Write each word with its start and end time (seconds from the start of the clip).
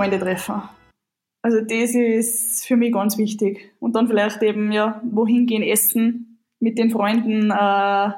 Freunde 0.00 0.18
treffen. 0.18 0.62
Also 1.42 1.60
das 1.60 1.94
ist 1.94 2.64
für 2.64 2.76
mich 2.76 2.90
ganz 2.90 3.18
wichtig. 3.18 3.70
Und 3.80 3.94
dann 3.94 4.08
vielleicht 4.08 4.42
eben, 4.42 4.72
ja, 4.72 5.02
wohin 5.04 5.44
gehen, 5.44 5.62
essen 5.62 6.40
mit 6.58 6.78
den 6.78 6.90
Freunden, 6.90 7.50
äh, 7.50 8.10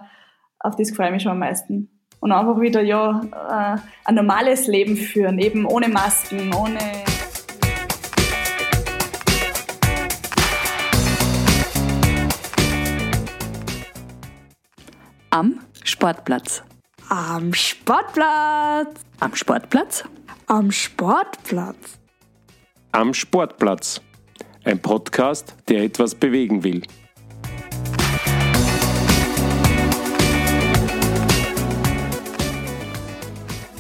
auf 0.61 0.77
das 0.77 0.93
freue 0.93 1.09
ich 1.09 1.15
mich 1.15 1.23
schon 1.25 1.33
am 1.33 1.41
meisten. 1.41 1.91
Und 2.21 2.31
einfach 2.31 2.61
wieder, 2.61 2.83
ja, 2.83 3.21
äh, 3.33 3.81
ein 4.05 4.15
normales 4.15 4.69
Leben 4.69 4.97
führen, 4.97 5.41
eben 5.41 5.67
ohne 5.67 5.89
Masken, 5.89 6.55
ohne... 6.55 6.79
Am 15.31 15.59
Sportplatz. 15.83 16.63
Am 17.09 17.53
Sportplatz. 17.53 19.01
Am 19.19 19.35
Sportplatz. 19.35 20.05
Am 20.53 20.71
Sportplatz. 20.71 21.99
Am 22.91 23.15
Sportplatz. 23.15 24.03
Ein 24.65 24.83
Podcast, 24.83 25.55
der 25.67 25.83
etwas 25.83 26.15
bewegen 26.15 26.63
will. 26.63 26.83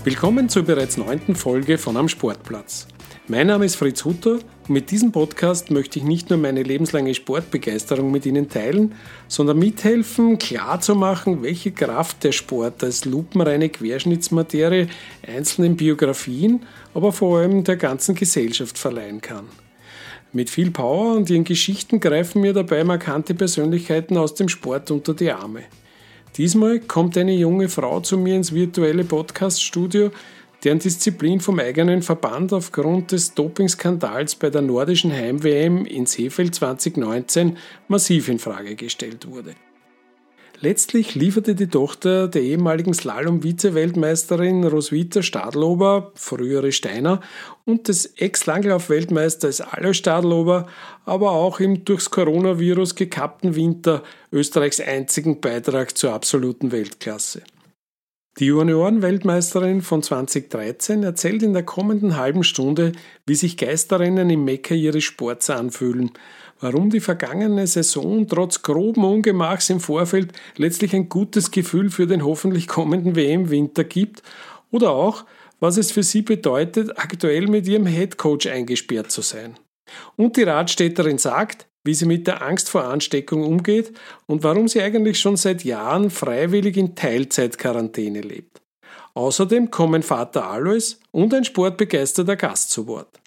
Willkommen 0.02 0.48
zur 0.48 0.62
bereits 0.62 0.96
neunten 0.96 1.34
Folge 1.34 1.76
von 1.76 1.98
Am 1.98 2.08
Sportplatz. 2.08 2.88
Mein 3.28 3.48
Name 3.48 3.66
ist 3.66 3.76
Fritz 3.76 4.06
Hutter 4.06 4.38
mit 4.72 4.90
diesem 4.90 5.12
Podcast 5.12 5.70
möchte 5.70 5.98
ich 5.98 6.04
nicht 6.04 6.30
nur 6.30 6.38
meine 6.38 6.62
lebenslange 6.62 7.14
Sportbegeisterung 7.14 8.10
mit 8.10 8.24
Ihnen 8.24 8.48
teilen, 8.48 8.94
sondern 9.28 9.58
mithelfen, 9.58 10.38
klarzumachen, 10.38 11.42
welche 11.42 11.72
Kraft 11.72 12.24
der 12.24 12.32
Sport 12.32 12.82
als 12.82 13.04
lupenreine 13.04 13.68
Querschnittsmaterie 13.68 14.88
einzelnen 15.26 15.76
Biografien, 15.76 16.64
aber 16.94 17.12
vor 17.12 17.38
allem 17.38 17.64
der 17.64 17.76
ganzen 17.76 18.14
Gesellschaft 18.14 18.78
verleihen 18.78 19.20
kann. 19.20 19.44
Mit 20.32 20.48
viel 20.48 20.70
Power 20.70 21.16
und 21.16 21.28
ihren 21.28 21.44
Geschichten 21.44 22.00
greifen 22.00 22.40
mir 22.40 22.54
dabei 22.54 22.82
markante 22.82 23.34
Persönlichkeiten 23.34 24.16
aus 24.16 24.34
dem 24.34 24.48
Sport 24.48 24.90
unter 24.90 25.12
die 25.12 25.30
Arme. 25.30 25.64
Diesmal 26.38 26.80
kommt 26.80 27.18
eine 27.18 27.34
junge 27.34 27.68
Frau 27.68 28.00
zu 28.00 28.16
mir 28.16 28.36
ins 28.36 28.54
virtuelle 28.54 29.04
Podcaststudio, 29.04 30.10
deren 30.64 30.78
Disziplin 30.78 31.40
vom 31.40 31.58
eigenen 31.58 32.02
Verband 32.02 32.52
aufgrund 32.52 33.12
des 33.12 33.34
Dopingskandals 33.34 34.36
bei 34.36 34.50
der 34.50 34.62
nordischen 34.62 35.12
Heim-WM 35.12 35.84
in 35.84 36.06
Seefeld 36.06 36.54
2019 36.54 37.56
massiv 37.88 38.28
in 38.28 38.38
Frage 38.38 38.76
gestellt 38.76 39.28
wurde. 39.28 39.54
Letztlich 40.62 41.16
lieferte 41.16 41.56
die 41.56 41.66
Tochter 41.66 42.28
der 42.28 42.42
ehemaligen 42.42 42.94
Slalom-Vize-Weltmeisterin 42.94 44.62
Roswitha 44.62 45.20
Stadlober, 45.20 46.12
frühere 46.14 46.70
Steiner, 46.70 47.20
und 47.64 47.88
des 47.88 48.06
Ex-Langlauf-Weltmeisters 48.16 49.60
Alois 49.60 49.94
Stadlober, 49.94 50.68
aber 51.04 51.32
auch 51.32 51.58
im 51.58 51.84
durchs 51.84 52.10
Coronavirus 52.10 52.94
gekappten 52.94 53.56
Winter 53.56 54.04
Österreichs 54.30 54.80
einzigen 54.80 55.40
Beitrag 55.40 55.98
zur 55.98 56.12
absoluten 56.12 56.70
Weltklasse. 56.70 57.42
Die 58.38 58.46
Juniorenweltmeisterin 58.46 59.82
von 59.82 60.02
2013 60.02 61.02
erzählt 61.02 61.42
in 61.42 61.52
der 61.52 61.64
kommenden 61.64 62.16
halben 62.16 62.44
Stunde, 62.44 62.92
wie 63.26 63.34
sich 63.34 63.58
Geisterinnen 63.58 64.30
im 64.30 64.44
Mekka 64.44 64.74
ihres 64.74 65.04
Sports 65.04 65.50
anfühlen, 65.50 66.12
warum 66.58 66.88
die 66.88 67.00
vergangene 67.00 67.66
Saison 67.66 68.26
trotz 68.26 68.62
groben 68.62 69.04
Ungemachs 69.04 69.68
im 69.68 69.80
Vorfeld 69.80 70.32
letztlich 70.56 70.94
ein 70.94 71.10
gutes 71.10 71.50
Gefühl 71.50 71.90
für 71.90 72.06
den 72.06 72.24
hoffentlich 72.24 72.68
kommenden 72.68 73.16
WM-Winter 73.16 73.84
gibt 73.84 74.22
oder 74.70 74.92
auch, 74.92 75.26
was 75.60 75.76
es 75.76 75.92
für 75.92 76.02
sie 76.02 76.22
bedeutet, 76.22 76.98
aktuell 76.98 77.48
mit 77.48 77.68
ihrem 77.68 77.84
Headcoach 77.86 78.48
eingesperrt 78.50 79.10
zu 79.10 79.20
sein. 79.20 79.58
Und 80.16 80.38
die 80.38 80.44
Radstädterin 80.44 81.18
sagt, 81.18 81.66
wie 81.84 81.94
sie 81.94 82.06
mit 82.06 82.26
der 82.26 82.42
Angst 82.42 82.68
vor 82.68 82.84
Ansteckung 82.84 83.44
umgeht 83.44 83.92
und 84.26 84.44
warum 84.44 84.68
sie 84.68 84.82
eigentlich 84.82 85.18
schon 85.18 85.36
seit 85.36 85.64
Jahren 85.64 86.10
freiwillig 86.10 86.76
in 86.76 86.94
Teilzeitquarantäne 86.94 88.20
lebt. 88.20 88.60
Außerdem 89.14 89.70
kommen 89.70 90.02
Vater 90.02 90.48
Alois 90.48 90.98
und 91.10 91.34
ein 91.34 91.44
sportbegeisterter 91.44 92.36
Gast 92.36 92.70
zu 92.70 92.86
Wort. 92.86 93.20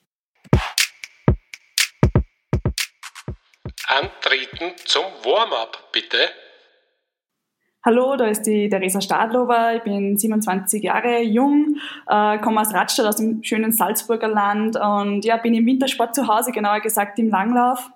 Antreten 3.88 4.74
zum 4.86 5.04
Warm-up, 5.24 5.92
bitte. 5.92 6.18
Hallo, 7.86 8.16
da 8.16 8.26
ist 8.26 8.42
die 8.44 8.68
Theresa 8.68 9.00
Stadlober. 9.00 9.76
Ich 9.76 9.84
bin 9.84 10.18
27 10.18 10.82
Jahre 10.82 11.22
jung, 11.22 11.78
äh, 12.08 12.40
komme 12.40 12.62
aus 12.62 12.74
Radstadt, 12.74 13.06
aus 13.06 13.18
dem 13.18 13.44
schönen 13.44 13.72
Salzburger 13.72 14.28
Land 14.28 14.76
und 14.76 15.24
ja, 15.24 15.38
bin 15.38 15.54
im 15.54 15.68
Wintersport 15.68 16.16
zu 16.16 16.28
Hause, 16.28 16.52
genauer 16.52 16.80
gesagt 16.80 17.20
im 17.20 17.30
Langlauf. 17.30 17.92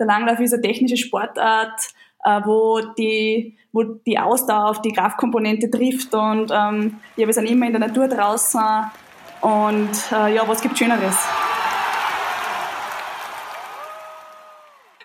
Der 0.00 0.06
Langlauf 0.06 0.40
ist 0.40 0.54
eine 0.54 0.62
technische 0.62 0.96
Sportart, 0.96 1.78
äh, 2.24 2.40
wo, 2.44 2.80
die, 2.98 3.56
wo 3.72 3.82
die 3.82 4.18
Ausdauer 4.18 4.70
auf 4.70 4.82
die 4.82 4.92
Kraftkomponente 4.92 5.70
trifft 5.70 6.14
und 6.14 6.50
ähm, 6.50 6.98
ja, 7.16 7.26
wir 7.26 7.34
sind 7.34 7.46
immer 7.46 7.66
in 7.66 7.72
der 7.72 7.86
Natur 7.86 8.08
draußen 8.08 8.60
und 9.42 9.90
äh, 10.12 10.34
ja, 10.34 10.48
was 10.48 10.60
gibt 10.60 10.78
Schöneres? 10.78 11.16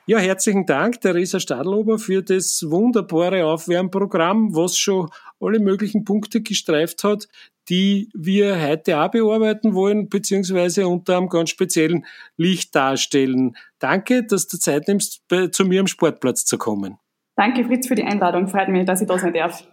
Ja, 0.08 0.20
herzlichen 0.20 0.68
Dank, 0.68 1.02
Theresa 1.02 1.40
Stadlober, 1.40 1.98
für 1.98 2.22
das 2.22 2.64
wunderbare 2.70 3.48
Aufwärmprogramm, 3.48 4.56
was 4.56 4.78
schon 4.78 5.10
alle 5.40 5.58
möglichen 5.58 6.06
Punkte 6.06 6.42
gestreift 6.42 7.04
hat, 7.04 7.28
die 7.70 8.10
wir 8.14 8.62
heute 8.62 9.00
auch 9.00 9.10
bearbeiten 9.10 9.74
wollen, 9.74 10.08
beziehungsweise 10.08 10.88
unter 10.88 11.18
einem 11.18 11.28
ganz 11.28 11.50
speziellen 11.50 12.06
Licht 12.38 12.76
darstellen. 12.76 13.58
Danke, 13.80 14.24
dass 14.24 14.48
du 14.48 14.60
Zeit 14.60 14.88
nimmst, 14.88 15.24
zu 15.52 15.66
mir 15.66 15.80
am 15.80 15.88
Sportplatz 15.88 16.46
zu 16.46 16.60
kommen. 16.60 17.00
Danke, 17.36 17.66
Fritz, 17.66 17.88
für 17.88 17.96
die 17.96 18.04
Einladung. 18.04 18.48
Freut 18.48 18.70
mich, 18.70 18.86
dass 18.86 19.02
ich 19.02 19.08
da 19.08 19.18
sein 19.18 19.34
darf. 19.34 19.64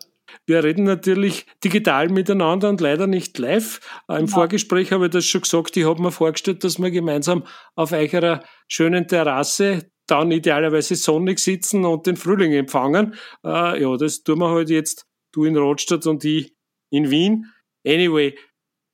Wir 0.47 0.65
reden 0.65 0.85
natürlich 0.85 1.45
digital 1.63 2.09
miteinander 2.09 2.71
und 2.71 2.81
leider 2.81 3.07
nicht 3.07 3.37
live. 3.39 3.81
Äh, 4.09 4.19
Im 4.19 4.27
ja. 4.27 4.33
Vorgespräch 4.33 4.93
habe 4.93 5.07
ich 5.07 5.11
das 5.13 5.27
schon 5.27 5.43
gesagt. 5.43 5.77
Ich 5.77 5.85
habe 5.85 6.01
mir 6.01 6.11
vorgestellt, 6.11 6.65
dass 6.65 6.79
wir 6.79 6.91
gemeinsam 6.91 7.45
auf 7.75 7.93
eurer 7.93 8.43
schönen 8.67 9.07
Terrasse 9.07 9.92
dann 10.07 10.31
idealerweise 10.31 10.97
sonnig 10.97 11.39
sitzen 11.39 11.85
und 11.85 12.07
den 12.07 12.17
Frühling 12.17 12.53
empfangen. 12.53 13.15
Äh, 13.45 13.81
ja, 13.83 13.97
das 13.97 14.23
tun 14.23 14.41
wir 14.41 14.51
halt 14.51 14.71
jetzt, 14.71 15.07
du 15.33 15.45
in 15.45 15.57
Rotstadt 15.57 16.07
und 16.07 16.25
ich 16.25 16.55
in 16.91 17.11
Wien. 17.11 17.47
Anyway, 17.87 18.37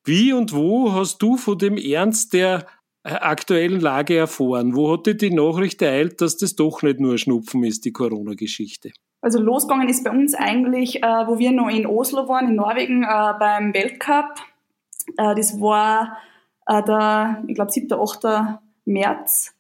wie 0.05 0.33
und 0.33 0.55
wo 0.55 0.93
hast 0.93 1.19
du 1.19 1.37
von 1.37 1.59
dem 1.59 1.77
Ernst 1.77 2.33
der 2.33 2.67
äh, 3.05 3.11
aktuellen 3.11 3.81
Lage 3.81 4.17
erfahren? 4.17 4.75
Wo 4.75 4.93
hat 4.93 5.07
dir 5.07 5.15
die 5.15 5.31
Nachricht 5.31 5.83
ereilt, 5.83 6.21
dass 6.21 6.37
das 6.37 6.55
doch 6.55 6.83
nicht 6.83 7.01
nur 7.01 7.19
Schnupfen 7.19 7.65
ist, 7.65 7.85
die 7.85 7.93
Corona-Geschichte? 7.93 8.91
Also 9.21 9.41
losgegangen 9.41 9.89
ist 9.89 10.05
bei 10.05 10.11
uns 10.11 10.35
eigentlich, 10.35 11.03
äh, 11.03 11.07
wo 11.27 11.39
wir 11.39 11.51
noch 11.51 11.69
in 11.69 11.87
Oslo 11.87 12.29
waren, 12.29 12.49
in 12.49 12.55
Norwegen, 12.55 13.03
äh, 13.03 13.35
beim 13.39 13.75
Weltcup. 13.75 14.37
Äh, 15.17 15.35
das 15.35 15.61
war 15.61 16.19
äh, 16.67 16.83
der, 16.85 17.43
ich 17.49 17.55
glaube, 17.55 17.73
7. 17.73 17.93
8. 17.93 18.61
März, 18.85 19.55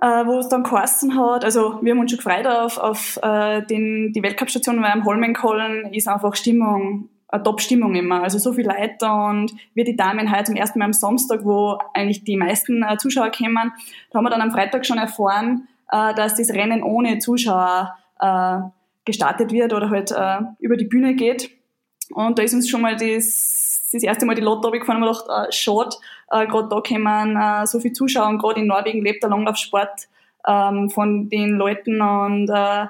äh, 0.00 0.26
wo 0.26 0.38
es 0.38 0.48
dann 0.48 0.62
geheißen 0.62 1.16
hat, 1.18 1.44
also 1.44 1.78
wir 1.82 1.92
haben 1.92 2.00
uns 2.00 2.10
schon 2.10 2.18
gefreut 2.18 2.46
auf, 2.46 2.78
auf 2.78 3.18
äh, 3.22 3.62
den, 3.66 4.12
die 4.12 4.22
Weltcup-Station, 4.22 4.82
weil 4.82 4.92
am 4.92 5.04
Holmenkollen 5.04 5.92
ist 5.92 6.08
einfach 6.08 6.34
Stimmung 6.34 7.08
eine 7.32 7.42
Top-Stimmung 7.42 7.94
immer. 7.94 8.22
Also 8.22 8.38
so 8.38 8.52
viel 8.52 8.66
Leute 8.66 9.06
und 9.06 9.52
wir 9.74 9.84
die 9.84 9.96
Damen 9.96 10.30
heute 10.30 10.44
zum 10.44 10.56
ersten 10.56 10.78
Mal 10.78 10.86
am 10.86 10.92
Samstag, 10.92 11.44
wo 11.44 11.78
eigentlich 11.94 12.24
die 12.24 12.36
meisten 12.36 12.82
äh, 12.82 12.98
Zuschauer 12.98 13.30
kommen, 13.30 13.72
da 14.10 14.18
haben 14.18 14.24
wir 14.24 14.30
dann 14.30 14.42
am 14.42 14.52
Freitag 14.52 14.86
schon 14.86 14.98
erfahren, 14.98 15.66
äh, 15.90 16.14
dass 16.14 16.36
das 16.36 16.50
Rennen 16.50 16.82
ohne 16.82 17.18
Zuschauer 17.18 17.96
äh, 18.20 18.58
gestartet 19.04 19.50
wird 19.50 19.72
oder 19.72 19.90
halt 19.90 20.12
äh, 20.12 20.40
über 20.58 20.76
die 20.76 20.84
Bühne 20.84 21.14
geht. 21.14 21.50
Und 22.10 22.38
da 22.38 22.42
ist 22.42 22.54
uns 22.54 22.68
schon 22.68 22.82
mal 22.82 22.96
das, 22.96 23.61
das 23.92 24.02
erste 24.02 24.26
Mal 24.26 24.34
die 24.34 24.42
Lotto 24.42 24.68
abgefahren 24.68 25.02
und 25.02 25.08
wir 25.08 25.12
gedacht, 25.12 25.48
äh, 25.48 25.52
schade, 25.52 25.96
äh, 26.30 26.46
gerade 26.46 26.68
da 26.68 26.80
kommen 26.80 27.36
äh, 27.36 27.66
so 27.66 27.80
viele 27.80 27.94
Zuschauer 27.94 28.28
und 28.28 28.38
gerade 28.38 28.60
in 28.60 28.66
Norwegen 28.66 29.02
lebt 29.02 29.22
der 29.22 29.30
Langlaufsport 29.30 30.08
ähm, 30.46 30.90
von 30.90 31.28
den 31.28 31.50
Leuten 31.50 32.00
und 32.00 32.48
äh, 32.48 32.86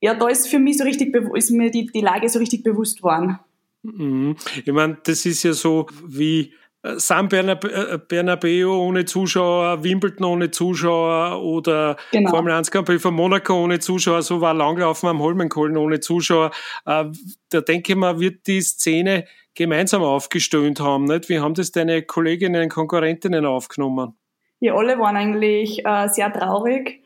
ja, 0.00 0.14
da 0.14 0.28
ist 0.28 0.48
für 0.48 0.58
mich 0.58 0.78
so 0.78 0.84
richtig, 0.84 1.14
ist 1.34 1.50
mir 1.50 1.70
die, 1.70 1.86
die 1.86 2.00
Lage 2.00 2.28
so 2.28 2.38
richtig 2.38 2.62
bewusst 2.62 3.02
worden. 3.02 3.38
Mhm. 3.82 4.36
Ich 4.64 4.72
meine, 4.72 4.98
das 5.02 5.24
ist 5.26 5.42
ja 5.42 5.52
so 5.52 5.86
wie 6.04 6.52
San 6.96 7.30
äh, 7.30 7.98
Bernabeu 8.08 8.70
ohne 8.70 9.04
Zuschauer, 9.04 9.82
Wimbledon 9.82 10.24
ohne 10.24 10.50
Zuschauer 10.50 11.42
oder 11.42 11.96
genau. 12.12 12.30
Formel 12.30 12.52
1 12.52 12.70
Grand 12.70 12.86
Prix 12.86 13.02
von 13.02 13.14
Monaco 13.14 13.54
ohne 13.54 13.78
Zuschauer, 13.78 14.22
so 14.22 14.40
war 14.40 14.54
Langlaufen 14.54 15.08
am 15.08 15.20
Holmenkollen 15.20 15.76
ohne 15.76 16.00
Zuschauer. 16.00 16.50
Äh, 16.84 17.06
da 17.50 17.60
denke 17.60 17.92
ich 17.92 17.98
mal, 17.98 18.20
wird 18.20 18.46
die 18.46 18.60
Szene 18.60 19.24
gemeinsam 19.54 20.02
aufgestöhnt 20.02 20.80
haben. 20.80 21.04
Nicht? 21.04 21.28
Wie 21.28 21.40
haben 21.40 21.54
das 21.54 21.72
deine 21.72 22.02
Kolleginnen 22.02 22.62
und 22.62 22.68
Konkurrentinnen 22.68 23.44
aufgenommen? 23.44 24.14
Ja, 24.60 24.74
alle 24.74 24.98
waren 24.98 25.16
eigentlich 25.16 25.84
äh, 25.84 26.08
sehr 26.08 26.32
traurig, 26.32 27.02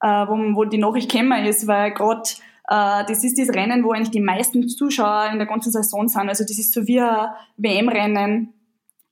äh, 0.00 0.06
wo, 0.06 0.56
wo 0.56 0.64
die 0.64 0.78
Nachricht 0.78 1.10
gekommen 1.10 1.44
ist, 1.44 1.66
weil 1.66 1.92
gerade 1.92 2.22
äh, 2.68 3.04
das 3.06 3.22
ist 3.22 3.38
das 3.38 3.54
Rennen, 3.54 3.84
wo 3.84 3.92
eigentlich 3.92 4.10
die 4.10 4.20
meisten 4.20 4.68
Zuschauer 4.68 5.30
in 5.32 5.38
der 5.38 5.46
ganzen 5.46 5.72
Saison 5.72 6.08
sind. 6.08 6.28
Also 6.28 6.44
das 6.44 6.58
ist 6.58 6.72
so 6.72 6.86
wie 6.86 7.00
ein 7.00 7.28
WM-Rennen. 7.56 8.52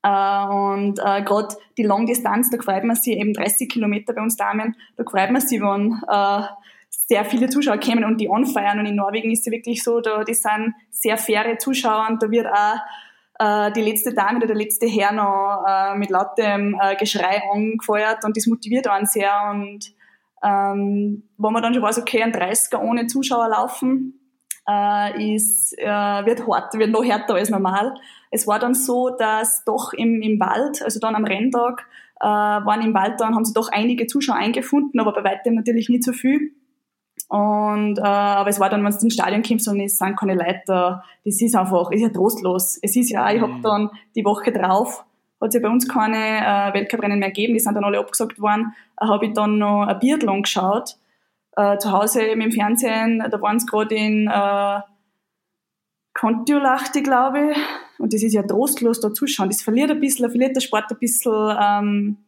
Äh, 0.04 0.46
und 0.46 0.98
äh, 0.98 1.22
gerade 1.22 1.56
die 1.78 1.82
Langdistanz, 1.82 2.50
da 2.50 2.58
freut 2.60 2.84
man 2.84 2.94
sich 2.94 3.16
eben 3.16 3.32
30 3.32 3.70
Kilometer 3.70 4.12
bei 4.12 4.20
uns 4.20 4.36
Damen, 4.36 4.76
da 4.96 5.04
freut 5.04 5.30
man 5.30 5.40
sich, 5.40 5.60
wenn 5.60 5.98
äh, 6.06 6.46
sehr 6.90 7.24
viele 7.24 7.48
Zuschauer 7.48 7.78
kommen 7.78 8.04
und 8.04 8.20
die 8.20 8.30
anfeiern. 8.30 8.78
Und 8.78 8.86
in 8.86 8.96
Norwegen 8.96 9.30
ist 9.30 9.46
es 9.46 9.52
wirklich 9.52 9.82
so, 9.82 10.00
da 10.00 10.22
die 10.22 10.34
sind 10.34 10.74
sehr 10.90 11.16
faire 11.16 11.58
Zuschauer 11.58 12.06
und 12.10 12.22
da 12.22 12.30
wird 12.30 12.46
auch 12.46 12.76
äh, 13.38 13.72
die 13.72 13.80
letzte 13.82 14.14
Dame 14.14 14.36
oder 14.36 14.46
der 14.46 14.56
letzte 14.56 14.86
Herr 14.86 15.12
noch 15.12 15.64
äh, 15.66 15.96
mit 15.96 16.10
lautem 16.10 16.78
äh, 16.80 16.96
Geschrei 16.96 17.42
angefeuert 17.50 18.24
und 18.24 18.36
das 18.36 18.46
motiviert 18.46 18.86
einen 18.86 19.06
sehr. 19.06 19.50
Und 19.50 19.86
ähm, 20.42 21.22
wenn 21.38 21.52
man 21.52 21.62
dann 21.62 21.72
schon 21.72 21.82
weiß, 21.82 21.98
okay, 21.98 22.22
ein 22.22 22.32
30er 22.32 22.78
ohne 22.78 23.06
Zuschauer 23.06 23.48
laufen, 23.48 24.20
äh, 24.68 25.34
ist, 25.34 25.76
äh, 25.78 25.86
wird 25.86 26.46
hart, 26.46 26.74
wird 26.74 26.90
noch 26.90 27.04
härter 27.04 27.34
als 27.34 27.50
normal. 27.50 27.94
Es 28.30 28.46
war 28.46 28.58
dann 28.58 28.74
so, 28.74 29.10
dass 29.10 29.64
doch 29.64 29.92
im, 29.92 30.22
im 30.22 30.40
Wald, 30.40 30.82
also 30.82 31.00
dann 31.00 31.14
am 31.14 31.24
Renntag, 31.24 31.86
äh, 32.20 32.24
waren 32.24 32.82
im 32.82 32.94
Wald 32.94 33.20
dann, 33.20 33.34
haben 33.34 33.44
sie 33.44 33.52
doch 33.52 33.70
einige 33.70 34.06
Zuschauer 34.06 34.36
eingefunden, 34.36 35.00
aber 35.00 35.12
bei 35.12 35.24
weitem 35.24 35.54
natürlich 35.54 35.88
nicht 35.88 36.04
so 36.04 36.12
viel. 36.12 36.52
Und, 37.28 37.98
äh, 37.98 38.02
aber 38.02 38.50
es 38.50 38.60
war 38.60 38.70
dann, 38.70 38.84
wenn 38.84 38.92
du 38.92 38.98
ins 38.98 39.14
Stadion 39.14 39.42
kommst 39.42 39.68
und 39.68 39.80
es 39.80 39.98
sind 39.98 40.16
keine 40.16 40.34
Leute 40.34 40.62
da, 40.66 41.04
das 41.24 41.40
ist 41.40 41.56
einfach, 41.56 41.90
ist 41.90 42.02
ja 42.02 42.08
trostlos. 42.10 42.78
Es 42.82 42.96
ist 42.96 43.10
ja, 43.10 43.30
ich 43.32 43.40
mhm. 43.40 43.42
habe 43.42 43.62
dann 43.62 43.90
die 44.14 44.24
Woche 44.24 44.52
drauf, 44.52 45.04
hat 45.40 45.48
es 45.48 45.54
ja 45.54 45.60
bei 45.60 45.68
uns 45.68 45.88
keine 45.88 46.16
äh, 46.16 46.74
Weltcuprennen 46.74 47.18
mehr 47.18 47.30
gegeben, 47.30 47.54
die 47.54 47.60
sind 47.60 47.74
dann 47.74 47.84
alle 47.84 47.98
abgesagt 47.98 48.40
worden, 48.40 48.74
äh, 49.00 49.06
habe 49.06 49.26
ich 49.26 49.32
dann 49.32 49.58
noch 49.58 49.86
ein 49.86 49.98
Biathlon 49.98 50.42
geschaut, 50.42 50.96
äh, 51.56 51.78
zu 51.78 51.92
Hause 51.92 52.22
im 52.22 52.52
Fernsehen, 52.52 53.24
da 53.30 53.40
waren 53.40 53.56
es 53.56 53.66
gerade 53.66 53.94
in 53.94 54.28
äh, 54.28 54.80
Kontiolahti, 56.14 57.02
glaube 57.02 57.50
ich, 57.50 57.58
und 57.98 58.12
das 58.12 58.22
ist 58.22 58.32
ja 58.32 58.42
trostlos 58.42 59.00
da 59.00 59.12
zuschauen. 59.12 59.48
Das 59.48 59.62
verliert 59.62 59.90
ein 59.90 60.00
bisschen, 60.00 60.30
verliert 60.30 60.56
der 60.56 60.60
Sport 60.60 60.90
ein 60.90 60.98
bisschen, 60.98 61.56
ähm, 61.60 62.18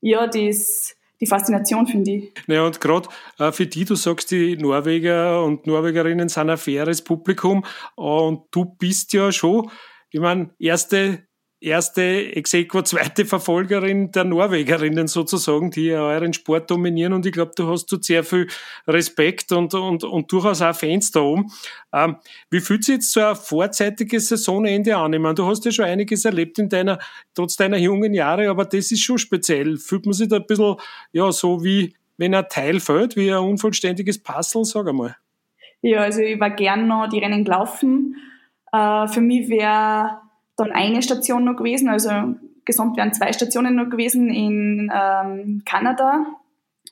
ja, 0.00 0.26
das, 0.26 0.94
die 1.20 1.26
Faszination, 1.26 1.86
finde 1.86 2.10
ich. 2.10 2.32
Naja, 2.46 2.66
und 2.66 2.80
gerade 2.80 3.08
äh, 3.38 3.52
für 3.52 3.66
die, 3.66 3.84
du 3.84 3.94
sagst, 3.94 4.30
die 4.30 4.56
Norweger 4.56 5.42
und 5.44 5.66
Norwegerinnen 5.66 6.28
sind 6.28 6.50
ein 6.50 6.58
faires 6.58 7.02
Publikum 7.02 7.64
und 7.94 8.44
du 8.50 8.64
bist 8.64 9.12
ja 9.12 9.32
schon, 9.32 9.70
ich 10.10 10.20
meine, 10.20 10.50
erste 10.58 11.26
erste 11.62 12.02
Exequo, 12.34 12.82
zweite 12.82 13.24
Verfolgerin 13.24 14.10
der 14.10 14.24
Norwegerinnen 14.24 15.06
sozusagen, 15.06 15.70
die 15.70 15.92
euren 15.92 16.32
Sport 16.32 16.70
dominieren 16.70 17.12
und 17.12 17.24
ich 17.24 17.32
glaube, 17.32 17.52
du 17.56 17.68
hast 17.68 17.86
dort 17.86 18.04
sehr 18.04 18.24
viel 18.24 18.48
Respekt 18.86 19.52
und, 19.52 19.74
und, 19.74 20.04
und 20.04 20.30
durchaus 20.32 20.62
auch 20.62 20.74
Fans 20.74 21.10
da 21.10 21.20
oben. 21.20 21.52
Ähm, 21.92 22.16
wie 22.50 22.60
fühlt 22.60 22.84
sich 22.84 22.96
jetzt 22.96 23.12
so 23.12 23.20
ein 23.20 23.36
vorzeitiges 23.36 24.28
Saisonende 24.28 24.96
an? 24.96 25.12
Ich 25.12 25.20
meine, 25.20 25.34
du 25.34 25.46
hast 25.46 25.64
ja 25.64 25.70
schon 25.70 25.84
einiges 25.84 26.24
erlebt 26.24 26.58
in 26.58 26.68
deiner, 26.68 26.98
trotz 27.34 27.56
deiner 27.56 27.78
jungen 27.78 28.14
Jahre, 28.14 28.50
aber 28.50 28.64
das 28.64 28.90
ist 28.90 29.02
schon 29.02 29.18
speziell. 29.18 29.76
Fühlt 29.76 30.06
man 30.06 30.14
sich 30.14 30.28
da 30.28 30.36
ein 30.36 30.46
bisschen, 30.46 30.76
ja, 31.12 31.30
so 31.32 31.62
wie 31.62 31.94
wenn 32.16 32.34
ein 32.34 32.48
Teil 32.48 32.80
fällt, 32.80 33.16
wie 33.16 33.32
ein 33.32 33.38
unvollständiges 33.38 34.22
Puzzle, 34.22 34.64
sag 34.64 34.88
einmal. 34.88 35.16
Ja, 35.80 36.00
also 36.00 36.20
ich 36.20 36.38
war 36.38 36.50
gern 36.50 36.86
noch 36.86 37.08
die 37.08 37.18
Rennen 37.18 37.44
gelaufen. 37.44 38.16
Äh, 38.72 39.08
für 39.08 39.20
mich 39.20 39.48
wäre 39.48 40.21
dann 40.56 40.72
eine 40.72 41.02
Station 41.02 41.44
noch 41.44 41.56
gewesen, 41.56 41.88
also 41.88 42.10
gesamt 42.64 42.96
wären 42.96 43.12
zwei 43.12 43.32
Stationen 43.32 43.74
noch 43.74 43.90
gewesen 43.90 44.28
in 44.30 44.90
ähm, 44.94 45.62
Kanada. 45.64 46.26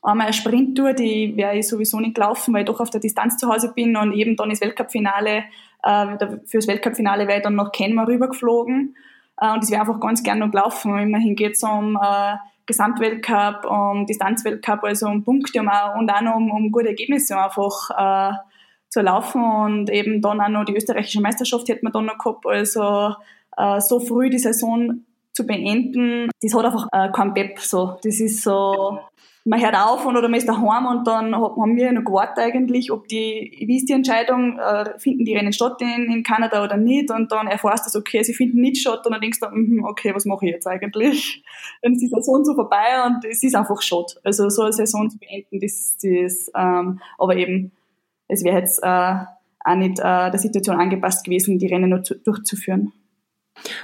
Einmal 0.03 0.27
eine 0.27 0.33
Sprinttour, 0.33 0.95
die 0.95 1.37
wäre 1.37 1.59
ich 1.59 1.69
sowieso 1.69 2.01
nicht 2.01 2.15
gelaufen, 2.15 2.55
weil 2.55 2.63
ich 2.63 2.67
doch 2.67 2.81
auf 2.81 2.91
der 2.91 3.01
Distanz 3.01 3.37
zu 3.37 3.53
Hause 3.53 3.73
bin 3.75 3.97
und 3.97 4.15
eben 4.15 4.35
dann 4.35 4.49
das 4.49 4.61
Weltcup-Finale, 4.61 5.45
äh, 5.83 6.17
fürs 6.47 6.67
Weltcup-Finale 6.67 7.29
wäre 7.29 7.39
ich 7.39 7.45
dann 7.45 7.55
nach 7.55 7.71
Kenmar 7.71 8.09
rübergeflogen 8.09 8.97
äh, 9.41 9.53
und 9.53 9.63
das 9.63 9.71
wäre 9.71 9.83
einfach 9.83 10.01
ganz 10.01 10.23
gern 10.23 10.39
noch 10.39 10.51
gelaufen. 10.51 10.99
Immerhin 10.99 11.37
geht 11.37 11.53
es 11.53 11.63
um 11.63 11.99
äh, 12.03 12.37
Gesamtweltcup, 12.67 13.67
um 13.67 14.07
Distanzweltcup, 14.07 14.85
also 14.85 15.07
um 15.07 15.25
Punkte 15.25 15.61
um 15.61 15.69
auch, 15.69 15.97
und 15.97 16.11
auch 16.11 16.21
noch 16.23 16.37
um, 16.37 16.51
um 16.51 16.73
gute 16.73 16.89
Ergebnisse 16.89 17.37
einfach 17.37 17.91
äh, 17.91 18.35
zu 18.89 19.03
laufen 19.03 19.43
und 19.43 19.91
eben 19.91 20.21
dann 20.21 20.41
auch 20.41 20.49
noch 20.49 20.65
die 20.65 20.77
österreichische 20.77 21.21
Meisterschaft 21.21 21.69
hätte 21.69 21.85
man 21.85 21.93
dann 21.93 22.07
noch 22.07 22.19
gehabt, 22.19 22.47
also 22.47 23.15
so 23.81 24.01
früh 24.01 24.31
die 24.31 24.39
Saison 24.39 25.05
zu 25.33 25.47
beenden, 25.47 26.31
das 26.43 26.55
hat 26.55 26.65
einfach 26.65 26.89
äh, 26.93 27.11
kein 27.13 27.35
Pep. 27.35 27.59
So. 27.61 27.97
Das 28.03 28.21
ist 28.21 28.43
so, 28.43 28.99
man 29.45 29.61
hört 29.61 29.77
auf 29.77 30.05
und 30.05 30.17
oder 30.17 30.29
man 30.29 30.39
ist 30.39 30.49
daheim 30.49 30.87
und 30.87 31.07
dann 31.07 31.35
haben 31.35 31.77
wir 31.77 31.93
noch 31.93 32.05
gewartet 32.05 32.39
eigentlich, 32.39 32.91
ob 32.93 33.09
die, 33.09 33.65
wie 33.67 33.77
ist 33.77 33.89
die 33.89 33.95
Entscheidung, 33.95 34.59
äh, 34.59 34.99
finden 34.99 35.25
die 35.25 35.35
Rennen 35.35 35.53
statt 35.53 35.81
in, 35.81 36.13
in 36.13 36.23
Kanada 36.23 36.63
oder 36.63 36.77
nicht 36.77 37.11
und 37.11 37.33
dann 37.33 37.47
erfährst 37.47 37.95
du, 37.95 37.99
okay, 37.99 38.23
sie 38.23 38.35
finden 38.35 38.61
nicht 38.61 38.81
statt 38.81 39.07
und 39.07 39.13
dann 39.13 39.21
denkst 39.21 39.41
du, 39.41 39.47
mm, 39.51 39.85
okay, 39.85 40.15
was 40.15 40.27
mache 40.27 40.47
ich 40.47 40.53
jetzt 40.53 40.67
eigentlich? 40.67 41.43
Dann 41.83 41.95
ist 41.95 42.03
die 42.03 42.09
Saison 42.09 42.45
so 42.45 42.55
vorbei 42.55 43.07
und 43.07 43.25
es 43.25 43.43
ist 43.43 43.55
einfach 43.55 43.81
schade. 43.81 44.13
Also 44.25 44.51
so 44.51 44.63
eine 44.63 44.73
Saison 44.73 45.09
zu 45.09 45.19
beenden, 45.19 45.61
das, 45.61 45.97
das 46.03 46.51
ähm, 46.55 47.01
aber 47.19 47.37
eben, 47.37 47.73
es 48.29 48.45
wäre 48.45 48.59
jetzt 48.59 48.83
äh, 48.83 49.15
auch 49.65 49.75
nicht 49.77 49.99
äh, 49.99 50.31
der 50.31 50.39
Situation 50.39 50.79
angepasst 50.79 51.25
gewesen, 51.25 51.59
die 51.59 51.67
Rennen 51.67 51.91
noch 51.91 52.03
zu, 52.03 52.15
durchzuführen. 52.15 52.93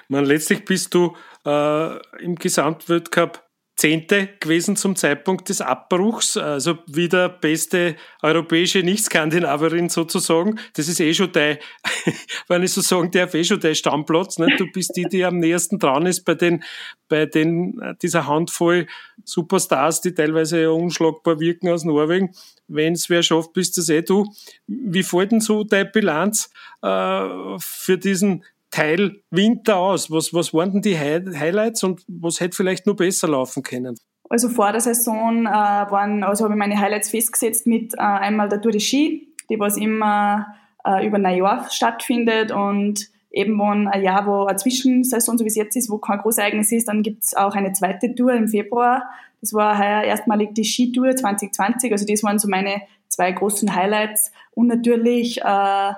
Man, 0.09 0.25
letztlich 0.25 0.65
bist 0.65 0.95
du 0.95 1.17
äh, 1.45 1.97
im 2.23 2.37
Gesamtweltcup 2.37 3.47
Zehnte 3.77 4.31
gewesen 4.41 4.75
zum 4.75 4.97
Zeitpunkt 4.97 5.51
des 5.51 5.61
Abbruchs, 5.61 6.39
also 6.39 6.79
wieder 6.87 7.29
beste 7.29 7.97
europäische 8.23 8.79
Nicht-Skandinavierin 8.79 9.91
sozusagen. 9.91 10.59
Das 10.73 10.89
ist 10.89 10.99
eh 10.99 11.13
schon 11.13 11.31
dein, 11.33 11.59
wenn 12.49 12.63
ich 12.63 12.73
so 12.73 12.81
sagen 12.81 13.11
darf, 13.11 13.35
eh 13.35 13.45
schon 13.45 13.61
dein 13.61 13.75
Stammplatz. 13.75 14.39
Ne? 14.39 14.49
Du 14.57 14.67
bist 14.73 14.97
die, 14.97 15.05
die 15.05 15.27
am 15.27 15.39
nächsten 15.41 15.79
dran 15.79 16.07
ist 16.07 16.25
bei 16.25 16.35
den, 16.35 16.65
bei 17.11 17.27
den, 17.27 17.79
äh, 17.83 17.95
dieser 18.01 18.27
Handvoll 18.27 18.87
Superstars, 19.25 20.01
die 20.01 20.15
teilweise 20.15 20.73
unschlagbar 20.73 21.39
wirken 21.39 21.69
aus 21.69 21.85
Norwegen. 21.85 22.31
Wenn 22.69 22.95
es 22.95 23.11
wer 23.11 23.23
schafft, 23.23 23.53
bist 23.53 23.77
das 23.77 23.91
eh 23.91 24.01
du. 24.01 24.33
Wie 24.67 25.03
fällt 25.03 25.33
denn 25.33 25.41
so 25.43 25.65
deine 25.65 25.85
Bilanz 25.85 26.51
äh, 26.81 27.59
für 27.59 27.99
diesen 27.99 28.43
Teil 28.71 29.23
Winter 29.31 29.77
aus? 29.77 30.11
Was, 30.11 30.35
was 30.35 30.53
waren 30.53 30.73
denn 30.73 30.83
die 30.83 30.99
Highlights 30.99 31.83
und 31.85 32.03
was 32.09 32.41
hätte 32.41 32.57
vielleicht 32.57 32.87
nur 32.87 32.97
besser 32.97 33.29
laufen 33.29 33.63
können? 33.63 33.97
Also 34.29 34.49
vor 34.49 34.73
der 34.73 34.81
Saison 34.81 35.47
äh, 35.47 35.51
waren, 35.51 36.25
also 36.25 36.45
habe 36.45 36.55
ich 36.55 36.59
meine 36.59 36.79
Highlights 36.79 37.11
festgesetzt 37.11 37.67
mit 37.67 37.95
äh, 37.95 37.99
einmal 37.99 38.49
der 38.49 38.61
Tour 38.61 38.73
de 38.73 38.81
Ski, 38.81 39.33
die 39.49 39.61
was 39.61 39.77
immer 39.77 40.47
äh, 40.85 41.07
über 41.07 41.19
Neujahr 41.19 41.71
stattfindet 41.71 42.51
und 42.51 43.09
eben 43.31 43.59
wenn 43.59 43.87
ein 43.87 44.03
Jahr, 44.03 44.27
wo 44.27 44.47
eine 44.47 44.57
Zwischensaison, 44.57 45.39
so 45.39 45.45
wie 45.45 45.49
es 45.49 45.57
jetzt 45.57 45.77
ist, 45.77 45.91
wo 45.91 45.99
kein 45.99 46.19
Großereignis 46.19 46.73
ist, 46.73 46.89
dann 46.89 47.03
gibt 47.03 47.23
es 47.23 47.35
auch 47.35 47.55
eine 47.55 47.73
zweite 47.73 48.15
Tour 48.15 48.33
im 48.33 48.49
Februar. 48.49 49.05
Das 49.41 49.53
war 49.53 49.79
heuer 49.79 50.03
erstmalig 50.03 50.55
die 50.55 50.65
Skitour 50.65 51.15
2020, 51.15 51.93
also 51.93 52.07
das 52.07 52.23
waren 52.23 52.39
so 52.39 52.49
meine 52.49 52.83
zwei 53.09 53.31
großen 53.31 53.75
Highlights 53.75 54.33
und 54.53 54.67
natürlich 54.67 55.41
äh, 55.43 55.93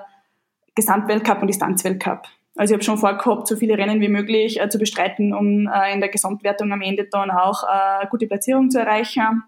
Gesamtweltcup 0.75 1.41
und 1.41 1.47
Distanzweltcup. 1.47 2.27
Also 2.59 2.73
ich 2.73 2.75
habe 2.75 2.83
schon 2.83 2.97
vorgehabt, 2.97 3.47
so 3.47 3.55
viele 3.55 3.77
Rennen 3.77 4.01
wie 4.01 4.09
möglich 4.09 4.59
äh, 4.59 4.67
zu 4.67 4.79
bestreiten, 4.79 5.33
um 5.33 5.65
äh, 5.67 5.93
in 5.93 6.01
der 6.01 6.09
Gesamtwertung 6.09 6.73
am 6.73 6.81
Ende 6.81 7.05
dann 7.09 7.31
auch 7.31 7.63
äh, 7.63 8.05
gute 8.07 8.27
Platzierung 8.27 8.69
zu 8.69 8.79
erreichen. 8.79 9.43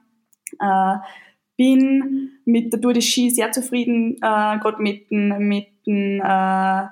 Äh, 0.61 0.95
bin 1.57 2.29
mit 2.45 2.71
der 2.71 2.79
Tour 2.79 2.93
de 2.93 3.01
Ski 3.01 3.29
sehr 3.29 3.51
zufrieden, 3.51 4.15
äh, 4.15 4.19
gerade 4.59 4.81
mit 4.81 5.11
dem 5.11 5.37
mit 5.39 5.67
äh, 5.87 6.85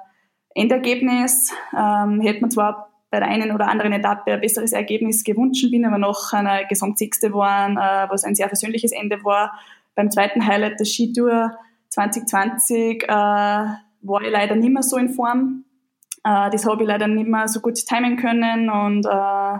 Endergebnis. 0.55 1.53
Ähm, 1.71 2.19
hätte 2.19 2.41
man 2.41 2.51
zwar 2.51 2.89
bei 3.11 3.19
der 3.19 3.29
einen 3.29 3.53
oder 3.53 3.69
anderen 3.69 3.93
Etappe 3.93 4.33
ein 4.33 4.41
besseres 4.41 4.73
Ergebnis 4.73 5.23
gewünscht, 5.23 5.71
bin 5.71 5.85
aber 5.85 5.99
noch 5.99 6.33
eine 6.33 6.67
Gesamtsechste 6.67 7.29
geworden, 7.29 7.77
äh, 7.77 8.09
was 8.09 8.25
ein 8.25 8.35
sehr 8.35 8.49
versöhnliches 8.49 8.91
Ende 8.91 9.23
war. 9.23 9.57
Beim 9.95 10.11
zweiten 10.11 10.45
Highlight 10.45 10.81
der 10.81 10.85
Skitour 10.85 11.57
2020 11.87 13.03
äh, 13.03 13.07
war 13.07 14.21
ich 14.21 14.29
leider 14.29 14.57
nicht 14.57 14.73
mehr 14.73 14.83
so 14.83 14.97
in 14.97 15.07
Form. 15.07 15.63
Äh, 16.23 16.49
das 16.49 16.65
habe 16.65 16.83
ich 16.83 16.87
leider 16.87 17.07
nicht 17.07 17.27
mehr 17.27 17.47
so 17.47 17.59
gut 17.59 17.75
timen 17.75 18.17
können 18.17 18.69
und 18.69 19.05
äh, 19.05 19.59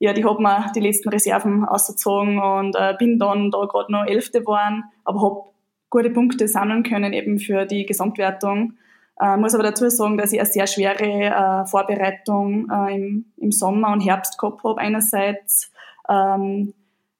ja, 0.00 0.12
die 0.12 0.24
habe 0.24 0.42
mir 0.42 0.70
die 0.74 0.80
letzten 0.80 1.08
Reserven 1.08 1.64
ausgezogen 1.64 2.38
und 2.38 2.76
äh, 2.76 2.94
bin 2.98 3.18
dann 3.18 3.50
da 3.50 3.64
gerade 3.64 3.92
noch 3.92 4.06
Elfte 4.06 4.40
geworden, 4.40 4.84
aber 5.04 5.22
habe 5.22 5.40
gute 5.88 6.10
Punkte 6.10 6.48
sammeln 6.48 6.82
können 6.82 7.12
eben 7.12 7.38
für 7.38 7.66
die 7.66 7.86
Gesamtwertung. 7.86 8.74
Äh, 9.20 9.36
muss 9.36 9.54
aber 9.54 9.62
dazu 9.62 9.88
sagen, 9.88 10.18
dass 10.18 10.32
ich 10.32 10.40
eine 10.40 10.50
sehr 10.50 10.66
schwere 10.66 11.04
äh, 11.04 11.66
Vorbereitung 11.66 12.68
äh, 12.68 12.96
im, 12.96 13.26
im 13.36 13.52
Sommer 13.52 13.92
und 13.92 14.00
Herbst 14.00 14.38
gehabt 14.38 14.64
habe. 14.64 14.80
Einerseits 14.80 15.72
ähm, 16.08 16.74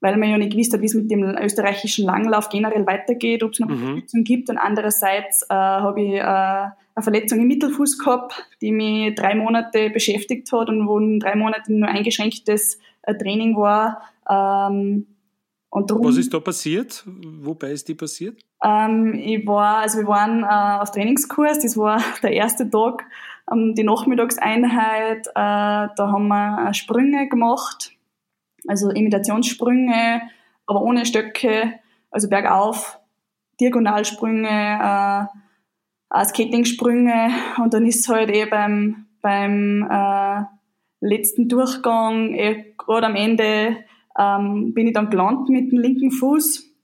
weil 0.04 0.18
man 0.18 0.28
ja 0.28 0.36
nicht 0.36 0.52
gewusst 0.52 0.74
hat, 0.74 0.82
wie 0.82 0.86
es 0.86 0.92
mit 0.92 1.10
dem 1.10 1.22
österreichischen 1.22 2.04
Langlauf 2.04 2.50
generell 2.50 2.86
weitergeht, 2.86 3.42
ob 3.42 3.52
es 3.52 3.60
noch 3.60 3.68
mhm. 3.68 3.74
Unterstützung 3.74 4.22
gibt. 4.22 4.50
Und 4.50 4.58
andererseits 4.58 5.44
äh, 5.44 5.54
habe 5.54 6.02
ich 6.02 6.12
äh, 6.12 6.20
eine 6.20 7.02
Verletzung 7.02 7.40
im 7.40 7.48
Mittelfuß 7.48 7.98
gehabt, 7.98 8.46
die 8.60 8.70
mich 8.70 9.14
drei 9.14 9.34
Monate 9.34 9.88
beschäftigt 9.88 10.52
hat 10.52 10.68
und 10.68 10.86
wo 10.86 10.98
in 10.98 11.20
drei 11.20 11.34
Monaten 11.36 11.78
nur 11.78 11.88
eingeschränktes 11.88 12.78
äh, 13.00 13.14
Training 13.14 13.56
war. 13.56 14.02
Ähm, 14.28 15.06
und 15.70 15.90
drum, 15.90 16.04
Was 16.04 16.18
ist 16.18 16.34
da 16.34 16.38
passiert? 16.38 17.02
Wobei 17.06 17.70
ist 17.70 17.88
die 17.88 17.94
passiert? 17.94 18.42
Ähm, 18.62 19.14
ich 19.14 19.46
war, 19.46 19.78
also 19.78 20.00
wir 20.00 20.06
waren 20.06 20.42
äh, 20.42 20.82
auf 20.82 20.90
Trainingskurs, 20.90 21.60
das 21.60 21.78
war 21.78 21.98
der 22.22 22.32
erste 22.32 22.68
Tag 22.68 23.06
ähm, 23.50 23.74
die 23.74 23.84
Nachmittagseinheit, 23.84 25.28
äh, 25.28 25.32
da 25.34 25.94
haben 25.96 26.28
wir 26.28 26.74
Sprünge 26.74 27.26
gemacht, 27.30 27.92
also 28.66 28.90
Imitationssprünge, 28.90 30.22
aber 30.66 30.82
ohne 30.82 31.06
Stöcke, 31.06 31.80
also 32.10 32.28
bergauf, 32.28 32.98
Diagonalsprünge, 33.60 35.28
äh, 36.12 36.24
Skating-Sprünge 36.24 37.30
und 37.62 37.74
dann 37.74 37.86
ist 37.86 38.08
halt 38.08 38.30
eh 38.30 38.46
beim, 38.46 39.06
beim 39.20 39.86
äh, 39.90 40.42
letzten 41.00 41.48
Durchgang, 41.48 42.34
eh, 42.34 42.74
gerade 42.78 43.06
am 43.06 43.16
Ende, 43.16 43.78
ähm, 44.18 44.72
bin 44.74 44.86
ich 44.86 44.94
dann 44.94 45.10
gelandet 45.10 45.48
mit 45.48 45.72
dem 45.72 45.80
linken 45.80 46.10
Fuß 46.10 46.74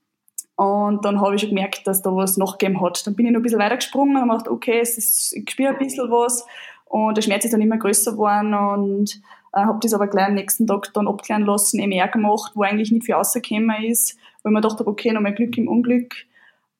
und 0.55 1.03
dann 1.05 1.21
habe 1.21 1.35
ich 1.35 1.41
schon 1.41 1.49
gemerkt, 1.49 1.87
dass 1.87 2.01
da 2.01 2.15
was 2.15 2.37
nachgegeben 2.37 2.81
hat. 2.81 3.05
Dann 3.07 3.15
bin 3.15 3.25
ich 3.25 3.31
noch 3.31 3.39
ein 3.39 3.43
bisschen 3.43 3.59
weiter 3.59 3.77
gesprungen 3.77 4.17
und 4.17 4.29
habe 4.29 4.43
gedacht, 4.43 4.47
okay, 4.47 4.79
es 4.79 4.97
ist, 4.97 5.33
ich 5.33 5.49
spüre 5.49 5.69
ein 5.69 5.79
bisschen 5.79 6.11
was. 6.11 6.45
Und 6.85 7.17
der 7.17 7.23
Schmerz 7.23 7.45
ist 7.45 7.53
dann 7.53 7.61
immer 7.61 7.77
größer 7.77 8.11
geworden 8.11 8.53
und 8.53 9.21
äh, 9.53 9.61
habe 9.61 9.79
das 9.81 9.93
aber 9.93 10.07
gleich 10.07 10.27
am 10.27 10.35
nächsten 10.35 10.67
Tag 10.67 10.93
dann 10.93 11.07
abklären 11.07 11.45
lassen, 11.45 11.79
MR 11.79 12.07
gemacht, 12.07 12.53
wo 12.55 12.63
eigentlich 12.63 12.91
nicht 12.91 13.05
viel 13.05 13.15
rausgekommen 13.15 13.83
ist, 13.83 14.17
weil 14.43 14.51
man 14.51 14.61
dachte, 14.61 14.87
okay, 14.87 15.11
nochmal 15.11 15.33
Glück 15.33 15.57
im 15.57 15.67
Unglück. 15.67 16.13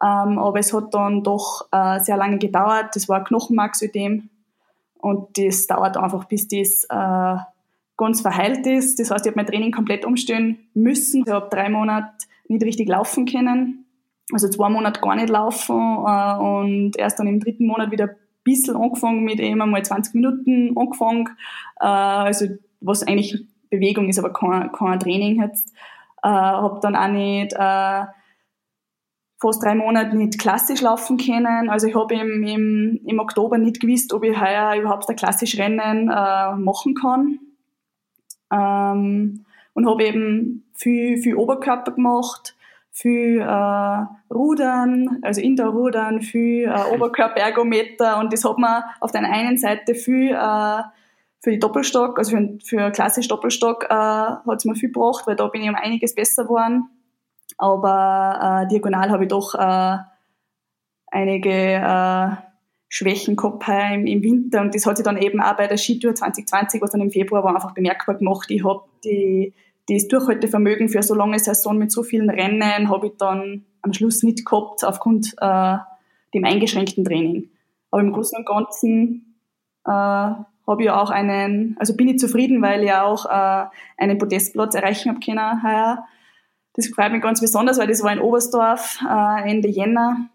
Ähm, 0.02 0.40
aber 0.40 0.60
es 0.60 0.74
hat 0.74 0.94
dann 0.94 1.24
doch 1.24 1.68
äh, 1.72 2.00
sehr 2.00 2.18
lange 2.18 2.40
gedauert. 2.40 2.96
Das 2.96 3.08
war 3.08 3.20
ein 3.20 3.24
Knochenmarksödem 3.24 4.30
und 4.98 5.38
das 5.38 5.68
dauert 5.68 5.98
einfach, 5.98 6.26
bis 6.26 6.48
das 6.48 6.86
äh, 6.90 7.38
ganz 7.98 8.22
verheilt 8.22 8.66
ist. 8.66 9.00
Das 9.00 9.12
heißt, 9.12 9.26
ich 9.26 9.32
habe 9.32 9.40
mein 9.40 9.46
Training 9.46 9.72
komplett 9.72 10.06
umstellen 10.06 10.58
müssen. 10.74 11.24
Ich 11.26 11.32
habe 11.32 11.50
drei 11.50 11.70
Monate 11.70 12.26
nicht 12.48 12.64
richtig 12.64 12.90
laufen 12.90 13.26
können. 13.26 13.86
Also 14.34 14.48
zwei 14.48 14.70
Monate 14.70 15.02
gar 15.02 15.16
nicht 15.16 15.30
laufen 15.30 15.76
äh, 15.76 16.38
und 16.38 16.98
erst 16.98 17.20
dann 17.20 17.28
im 17.28 17.40
dritten 17.40 17.68
Monat 17.68 17.92
wieder 17.92 18.10
bisschen 18.44 18.76
angefangen 18.76 19.24
mit 19.24 19.40
eben 19.40 19.62
einmal 19.62 19.84
20 19.84 20.16
Minuten 20.16 20.78
angefangen. 20.78 21.30
Äh, 21.80 21.86
also 21.86 22.48
was 22.80 23.04
eigentlich 23.04 23.46
Bewegung 23.70 24.10
ist, 24.10 24.20
aber 24.20 24.34
kein, 24.34 24.72
kein 24.72 25.00
Training 25.00 25.42
jetzt. 25.42 25.74
Äh, 26.24 26.30
habe 26.30 26.80
dann 26.82 26.96
auch 26.96 27.08
nicht 27.08 27.54
äh, 27.54 28.06
fast 29.40 29.64
drei 29.64 29.74
Monate 29.74 30.16
nicht 30.16 30.40
klassisch 30.40 30.82
laufen 30.82 31.18
können. 31.18 31.70
Also 31.70 31.88
ich 31.88 31.96
habe 31.96 32.14
im, 32.14 32.44
im, 32.44 33.00
im 33.06 33.20
Oktober 33.20 33.58
nicht 33.58 33.80
gewusst, 33.80 34.14
ob 34.14 34.24
ich 34.24 34.40
heuer 34.40 34.76
überhaupt 34.76 35.10
ein 35.10 35.16
klassisch 35.16 35.58
Rennen 35.58 36.10
äh, 36.10 36.56
machen 36.56 36.94
kann. 36.94 37.40
Ähm, 38.52 39.46
und 39.74 39.88
habe 39.88 40.04
eben 40.04 40.66
viel, 40.74 41.18
viel 41.18 41.36
Oberkörper 41.36 41.94
gemacht, 41.94 42.56
viel 43.02 43.40
äh, 43.40 44.34
Rudern, 44.34 45.20
also 45.24 45.42
Indoor-Rudern, 45.42 46.22
viel 46.22 46.66
äh, 46.66 46.94
Oberkörperergometer 46.96 48.20
und 48.20 48.32
das 48.32 48.46
hat 48.46 48.58
man 48.58 48.84
auf 49.00 49.12
der 49.12 49.24
einen 49.24 49.58
Seite 49.58 49.96
viel 49.96 50.32
äh, 50.32 50.82
für 51.40 51.50
die 51.50 51.60
Doppelstock, 51.60 52.20
also 52.20 52.38
für, 52.38 52.58
für 52.64 52.92
klassisch 52.92 53.28
Doppelstock 53.28 53.86
äh, 53.86 53.94
hat 53.94 54.58
es 54.58 54.66
mir 54.66 54.76
viel 54.76 54.92
gebracht, 54.92 55.26
weil 55.26 55.36
da 55.36 55.48
bin 55.48 55.64
ich 55.64 55.70
um 55.70 55.76
einiges 55.76 56.14
besser 56.14 56.44
geworden. 56.44 56.90
Aber 57.58 58.64
äh, 58.64 58.68
diagonal 58.68 59.10
habe 59.10 59.24
ich 59.24 59.30
doch 59.30 59.56
äh, 59.56 59.98
einige 61.08 61.50
äh, 61.50 62.30
Schwächen 62.88 63.36
gehabt 63.36 63.68
im, 63.68 64.06
im 64.06 64.22
Winter 64.22 64.62
und 64.62 64.76
das 64.76 64.86
hat 64.86 64.98
sich 64.98 65.04
dann 65.04 65.18
eben 65.18 65.42
auch 65.42 65.58
bei 65.58 65.66
der 65.66 65.78
Skitour 65.78 66.14
2020, 66.14 66.82
was 66.82 66.92
dann 66.92 67.02
im 67.02 67.10
Februar 67.10 67.44
war, 67.44 67.56
einfach 67.56 67.74
bemerkbar 67.74 68.16
gemacht. 68.16 68.52
Ich 68.52 68.64
habe 68.64 68.84
die 69.04 69.54
das 69.88 70.08
Durchhaltevermögen 70.08 70.90
für 70.90 71.04
so 71.04 71.16
lange 71.16 71.40
Saison 71.40 71.78
mit 71.78 71.92
so 71.92 72.04
vielen 72.04 72.30
Rennen 72.30 72.90
habe 72.90 73.08
ich 73.08 73.14
dann 73.18 73.66
am 73.82 73.94
Schluss 73.94 74.24
nicht 74.24 74.46
gehabt 74.46 74.84
aufgrund 74.84 75.36
äh, 75.40 75.78
dem 76.34 76.46
eingeschränkten 76.46 77.04
Training. 77.04 77.50
Aber 77.90 78.02
im 78.02 78.14
Großen 78.14 78.38
und 78.38 78.46
Ganzen 78.46 79.38
äh, 79.86 79.92
habe 79.92 80.84
ich 80.84 80.90
auch 80.90 81.10
einen, 81.10 81.76
also 81.80 81.96
bin 81.96 82.08
ich 82.08 82.20
zufrieden, 82.20 82.62
weil 82.62 82.84
ich 82.84 82.94
auch 82.94 83.26
äh, 83.26 83.66
einen 83.98 84.18
Podestplatz 84.18 84.76
erreichen 84.76 85.10
habe 85.10 85.20
können 85.20 85.64
heuer. 85.64 86.06
Das 86.74 86.88
freut 86.88 87.12
mich 87.12 87.22
ganz 87.22 87.42
besonders, 87.42 87.78
weil 87.80 87.88
das 87.88 88.04
war 88.04 88.14
in 88.14 88.20
Oberstdorf 88.20 89.00
äh, 89.08 89.50
Ende 89.50 89.68
Jänner. 89.68 90.30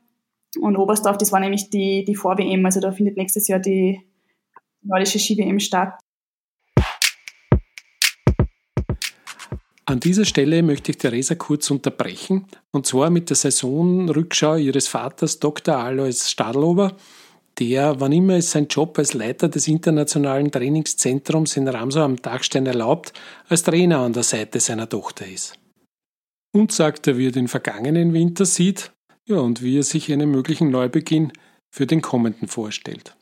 Und 0.60 0.76
Oberstdorf, 0.76 1.18
das 1.18 1.32
war 1.32 1.40
nämlich 1.40 1.70
die, 1.70 2.04
die 2.04 2.14
Vor-WM, 2.14 2.64
also 2.64 2.80
da 2.80 2.92
findet 2.92 3.16
nächstes 3.16 3.48
Jahr 3.48 3.58
die 3.58 4.00
nordische 4.82 5.18
Ski-WM 5.18 5.60
statt. 5.60 5.98
An 9.88 10.00
dieser 10.00 10.24
Stelle 10.24 10.64
möchte 10.64 10.90
ich 10.90 10.98
Theresa 10.98 11.36
kurz 11.36 11.70
unterbrechen, 11.70 12.46
und 12.72 12.86
zwar 12.86 13.08
mit 13.08 13.30
der 13.30 13.36
Saisonrückschau 13.36 14.56
ihres 14.56 14.88
Vaters 14.88 15.38
Dr. 15.38 15.76
Alois 15.76 16.28
Stadlober, 16.28 16.96
der, 17.60 18.00
wann 18.00 18.10
immer 18.10 18.34
es 18.34 18.50
sein 18.50 18.66
Job 18.66 18.98
als 18.98 19.14
Leiter 19.14 19.48
des 19.48 19.68
internationalen 19.68 20.50
Trainingszentrums 20.50 21.56
in 21.56 21.68
Ramsau 21.68 22.00
am 22.00 22.16
Dachstein 22.16 22.66
erlaubt, 22.66 23.12
als 23.48 23.62
Trainer 23.62 24.00
an 24.00 24.12
der 24.12 24.24
Seite 24.24 24.58
seiner 24.58 24.88
Tochter 24.88 25.24
ist. 25.26 25.54
Und 26.52 26.72
sagt 26.72 27.06
er, 27.06 27.16
wie 27.16 27.28
er 27.28 27.32
den 27.32 27.46
vergangenen 27.46 28.12
Winter 28.12 28.44
sieht, 28.44 28.92
ja, 29.24 29.36
und 29.36 29.62
wie 29.62 29.78
er 29.78 29.84
sich 29.84 30.12
einen 30.12 30.30
möglichen 30.30 30.70
Neubeginn 30.70 31.32
für 31.70 31.86
den 31.86 32.02
kommenden 32.02 32.48
vorstellt. 32.48 33.16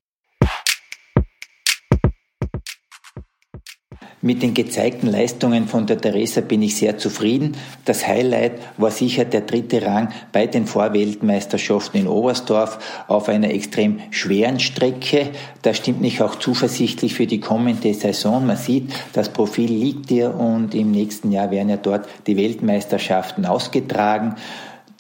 Mit 4.25 4.43
den 4.43 4.55
gezeigten 4.55 5.09
Leistungen 5.09 5.69
von 5.69 5.85
der 5.85 6.01
Theresa 6.01 6.41
bin 6.41 6.63
ich 6.63 6.77
sehr 6.77 6.97
zufrieden. 6.97 7.59
Das 7.85 8.09
Highlight 8.09 8.53
war 8.79 8.91
sicher 8.91 9.27
der 9.27 9.43
dritte 9.43 9.85
Rang 9.85 10.09
bei 10.33 10.47
den 10.47 10.65
Vorweltmeisterschaften 10.65 12.01
in 12.01 12.09
Oberstdorf 12.09 12.79
auf 13.07 13.29
einer 13.29 13.51
extrem 13.51 14.01
schweren 14.11 14.61
Strecke. 14.61 15.29
Da 15.61 15.75
stimmt 15.75 16.01
mich 16.01 16.23
auch 16.23 16.37
zuversichtlich 16.37 17.13
für 17.13 17.27
die 17.27 17.39
kommende 17.39 17.93
Saison. 17.93 18.47
Man 18.47 18.57
sieht, 18.57 18.95
das 19.13 19.29
Profil 19.29 19.71
liegt 19.71 20.09
dir 20.09 20.35
und 20.35 20.75
im 20.75 20.91
nächsten 20.91 21.31
Jahr 21.31 21.51
werden 21.51 21.69
ja 21.69 21.77
dort 21.77 22.09
die 22.27 22.39
Weltmeisterschaften 22.39 23.45
ausgetragen. 23.45 24.37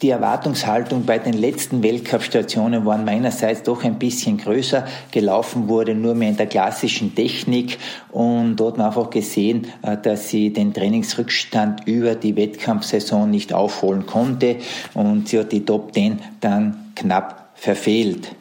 Die 0.04 0.10
Erwartungshaltung 0.10 1.06
bei 1.06 1.18
den 1.18 1.32
letzten 1.32 1.82
Weltcup-Stationen 1.82 2.84
waren 2.84 3.06
meinerseits 3.06 3.62
doch 3.62 3.84
ein 3.84 3.98
bisschen 3.98 4.36
größer. 4.36 4.84
Gelaufen 5.10 5.66
wurde 5.66 5.94
nur 5.94 6.14
mehr 6.14 6.28
in 6.28 6.36
der 6.36 6.46
klassischen 6.46 7.14
Technik 7.14 7.78
und 8.12 8.56
dort 8.56 8.76
man 8.76 8.88
einfach 8.88 9.08
gesehen, 9.08 9.68
äh, 9.80 9.96
dass 9.96 10.28
sie 10.28 10.52
den 10.52 10.74
Trainingsrückstand 10.74 11.86
über 11.86 12.16
die 12.16 12.36
Wettkampfsaison 12.36 13.30
nicht 13.30 13.54
aufholen 13.54 14.04
konnte 14.04 14.56
und 14.92 15.28
sie 15.28 15.38
hat 15.38 15.52
die 15.52 15.64
Top 15.64 15.94
10 15.94 16.18
dann 16.38 16.92
knapp 16.94 17.48
verfehlt. 17.54 18.36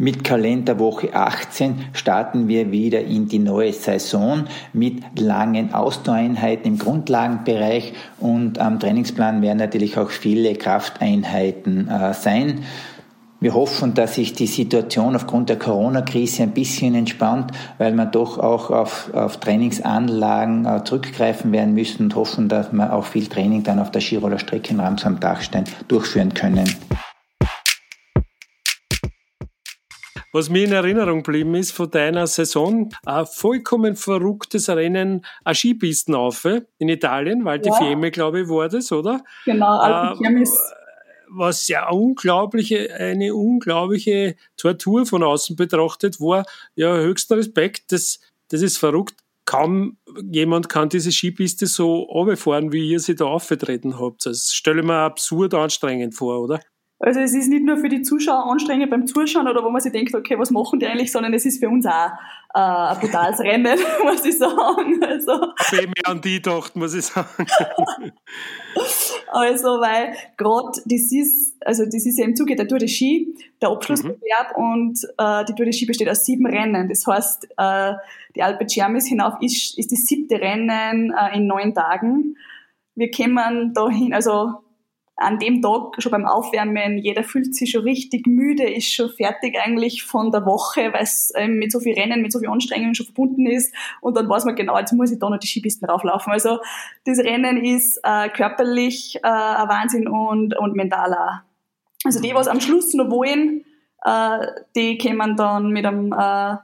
Mit 0.00 0.22
Kalenderwoche 0.22 1.12
18 1.12 1.86
starten 1.92 2.46
wir 2.46 2.70
wieder 2.70 3.00
in 3.00 3.26
die 3.26 3.40
neue 3.40 3.72
Saison 3.72 4.44
mit 4.72 5.18
langen 5.18 5.74
Ausdauereinheiten 5.74 6.66
im 6.66 6.78
Grundlagenbereich 6.78 7.94
und 8.20 8.60
am 8.60 8.78
Trainingsplan 8.78 9.42
werden 9.42 9.58
natürlich 9.58 9.98
auch 9.98 10.10
viele 10.10 10.54
Krafteinheiten 10.54 11.88
äh, 11.88 12.14
sein. 12.14 12.60
Wir 13.40 13.54
hoffen, 13.54 13.94
dass 13.94 14.14
sich 14.14 14.34
die 14.34 14.46
Situation 14.46 15.16
aufgrund 15.16 15.48
der 15.48 15.58
Corona-Krise 15.58 16.44
ein 16.44 16.52
bisschen 16.52 16.94
entspannt, 16.94 17.50
weil 17.78 17.92
wir 17.94 18.06
doch 18.06 18.38
auch 18.38 18.70
auf, 18.70 19.12
auf 19.14 19.38
Trainingsanlagen 19.38 20.64
äh, 20.64 20.84
zurückgreifen 20.84 21.50
werden 21.50 21.74
müssen 21.74 22.04
und 22.04 22.14
hoffen, 22.14 22.48
dass 22.48 22.72
wir 22.72 22.92
auch 22.92 23.04
viel 23.04 23.26
Training 23.26 23.64
dann 23.64 23.80
auf 23.80 23.90
der 23.90 24.00
Skiroller 24.00 24.38
Strecke 24.38 24.74
in 24.74 24.78
Rams 24.78 25.04
am 25.04 25.18
Dachstein 25.18 25.64
durchführen 25.88 26.34
können. 26.34 26.72
Was 30.32 30.50
mir 30.50 30.64
in 30.64 30.72
Erinnerung 30.72 31.22
geblieben 31.22 31.54
ist 31.54 31.72
von 31.72 31.90
deiner 31.90 32.26
Saison, 32.26 32.90
ein 33.06 33.26
vollkommen 33.26 33.96
verrücktes 33.96 34.68
Rennen, 34.68 35.24
eine 35.44 35.54
Skipisten 35.54 36.14
auf 36.14 36.44
in 36.44 36.88
Italien, 36.88 37.44
weil 37.44 37.60
die 37.60 37.70
ja. 37.70 37.76
Fiemme, 37.76 38.10
glaube 38.10 38.42
ich, 38.42 38.48
war 38.48 38.68
das, 38.68 38.92
oder? 38.92 39.24
Genau. 39.46 40.12
Äh, 40.12 40.44
was 41.30 41.68
ja 41.68 41.88
unglaubliche, 41.90 42.94
eine 42.94 43.34
unglaubliche 43.34 44.36
Tortur 44.56 45.06
von 45.06 45.22
außen 45.22 45.56
betrachtet 45.56 46.20
war. 46.20 46.44
Ja, 46.74 46.96
höchster 46.96 47.36
Respekt, 47.36 47.92
das, 47.92 48.20
das 48.48 48.62
ist 48.62 48.78
verrückt. 48.78 49.14
Kaum 49.44 49.96
jemand 50.30 50.68
kann 50.68 50.90
diese 50.90 51.10
Skipiste 51.10 51.66
so 51.66 52.02
runterfahren, 52.02 52.72
wie 52.72 52.90
ihr 52.90 53.00
sie 53.00 53.14
da 53.14 53.24
aufgetreten 53.24 53.98
habt. 53.98 54.26
Das 54.26 54.52
stelle 54.52 54.80
ich 54.80 54.86
mir 54.86 54.98
absurd 54.98 55.54
anstrengend 55.54 56.14
vor, 56.14 56.40
oder? 56.40 56.60
Also 57.00 57.20
es 57.20 57.32
ist 57.32 57.48
nicht 57.48 57.64
nur 57.64 57.76
für 57.76 57.88
die 57.88 58.02
Zuschauer 58.02 58.50
anstrengend 58.50 58.90
beim 58.90 59.06
Zuschauen 59.06 59.46
oder 59.46 59.62
wo 59.62 59.70
man 59.70 59.80
sich 59.80 59.92
denkt, 59.92 60.14
okay, 60.14 60.36
was 60.36 60.50
machen 60.50 60.80
die 60.80 60.86
eigentlich, 60.86 61.12
sondern 61.12 61.32
es 61.32 61.46
ist 61.46 61.60
für 61.60 61.68
uns 61.68 61.86
auch 61.86 62.10
äh, 62.54 62.58
ein 62.58 62.98
brutales 62.98 63.38
Rennen, 63.38 63.78
muss 64.04 64.24
ich 64.24 64.36
sagen. 64.36 65.00
Also, 65.04 65.52
ich 65.72 65.86
mehr 65.86 66.08
an 66.08 66.20
die 66.20 66.42
gedacht, 66.42 66.74
muss 66.74 66.94
ich 66.94 67.04
sagen. 67.04 67.46
also, 69.28 69.68
weil 69.80 70.12
gerade 70.36 70.82
das 70.86 71.12
ist, 71.12 71.54
also 71.64 71.84
das 71.84 72.04
ist 72.04 72.18
ja 72.18 72.24
im 72.24 72.34
Zuge 72.34 72.56
der 72.56 72.66
Tour 72.66 72.78
de 72.78 72.88
Ski, 72.88 73.32
der 73.62 73.68
Abschlussbewerb 73.68 74.56
mhm. 74.56 74.64
und 74.64 74.98
äh, 75.18 75.44
die 75.44 75.54
Tour 75.54 75.66
de 75.66 75.72
Ski 75.72 75.86
besteht 75.86 76.08
aus 76.08 76.24
sieben 76.24 76.46
Rennen. 76.46 76.88
Das 76.88 77.06
heißt, 77.06 77.48
äh, 77.56 77.92
die 78.34 78.42
Alpe 78.42 78.66
Cermis 78.66 79.06
hinauf 79.06 79.34
ist, 79.40 79.78
ist 79.78 79.92
das 79.92 80.00
siebte 80.00 80.40
Rennen 80.40 81.12
äh, 81.12 81.36
in 81.36 81.46
neun 81.46 81.74
Tagen. 81.74 82.36
Wir 82.96 83.12
kommen 83.12 83.72
dahin, 83.72 84.12
also 84.12 84.64
an 85.18 85.38
dem 85.38 85.60
Tag 85.60 86.00
schon 86.00 86.12
beim 86.12 86.26
Aufwärmen, 86.26 86.96
jeder 86.98 87.24
fühlt 87.24 87.54
sich 87.54 87.72
schon 87.72 87.82
richtig 87.82 88.26
müde, 88.26 88.62
ist 88.62 88.92
schon 88.92 89.10
fertig 89.10 89.56
eigentlich 89.60 90.04
von 90.04 90.30
der 90.30 90.46
Woche, 90.46 90.92
weil 90.92 91.02
es 91.02 91.32
ähm, 91.36 91.58
mit 91.58 91.72
so 91.72 91.80
viel 91.80 91.94
Rennen, 91.94 92.22
mit 92.22 92.32
so 92.32 92.38
viel 92.38 92.48
Anstrengung 92.48 92.94
schon 92.94 93.06
verbunden 93.06 93.46
ist. 93.46 93.74
Und 94.00 94.16
dann 94.16 94.28
weiß 94.28 94.44
man 94.44 94.54
genau, 94.54 94.78
jetzt 94.78 94.92
muss 94.92 95.10
ich 95.10 95.18
da 95.18 95.28
noch 95.28 95.38
die 95.38 95.48
Skipisten 95.48 95.86
rauflaufen. 95.86 96.32
Also 96.32 96.60
das 97.04 97.18
Rennen 97.18 97.64
ist 97.64 98.00
äh, 98.04 98.28
körperlich 98.28 99.16
äh, 99.16 99.28
ein 99.28 99.68
Wahnsinn 99.68 100.06
und, 100.06 100.56
und 100.56 100.76
mental 100.76 101.12
auch. 101.12 101.40
Also 102.04 102.20
die, 102.20 102.32
was 102.32 102.46
am 102.46 102.60
Schluss 102.60 102.94
noch 102.94 103.10
wollen, 103.10 103.64
äh, 104.04 104.46
die 104.76 104.98
kommen 104.98 105.36
dann 105.36 105.70
mit 105.70 105.84
einem 105.84 106.12
äh, 106.12 106.56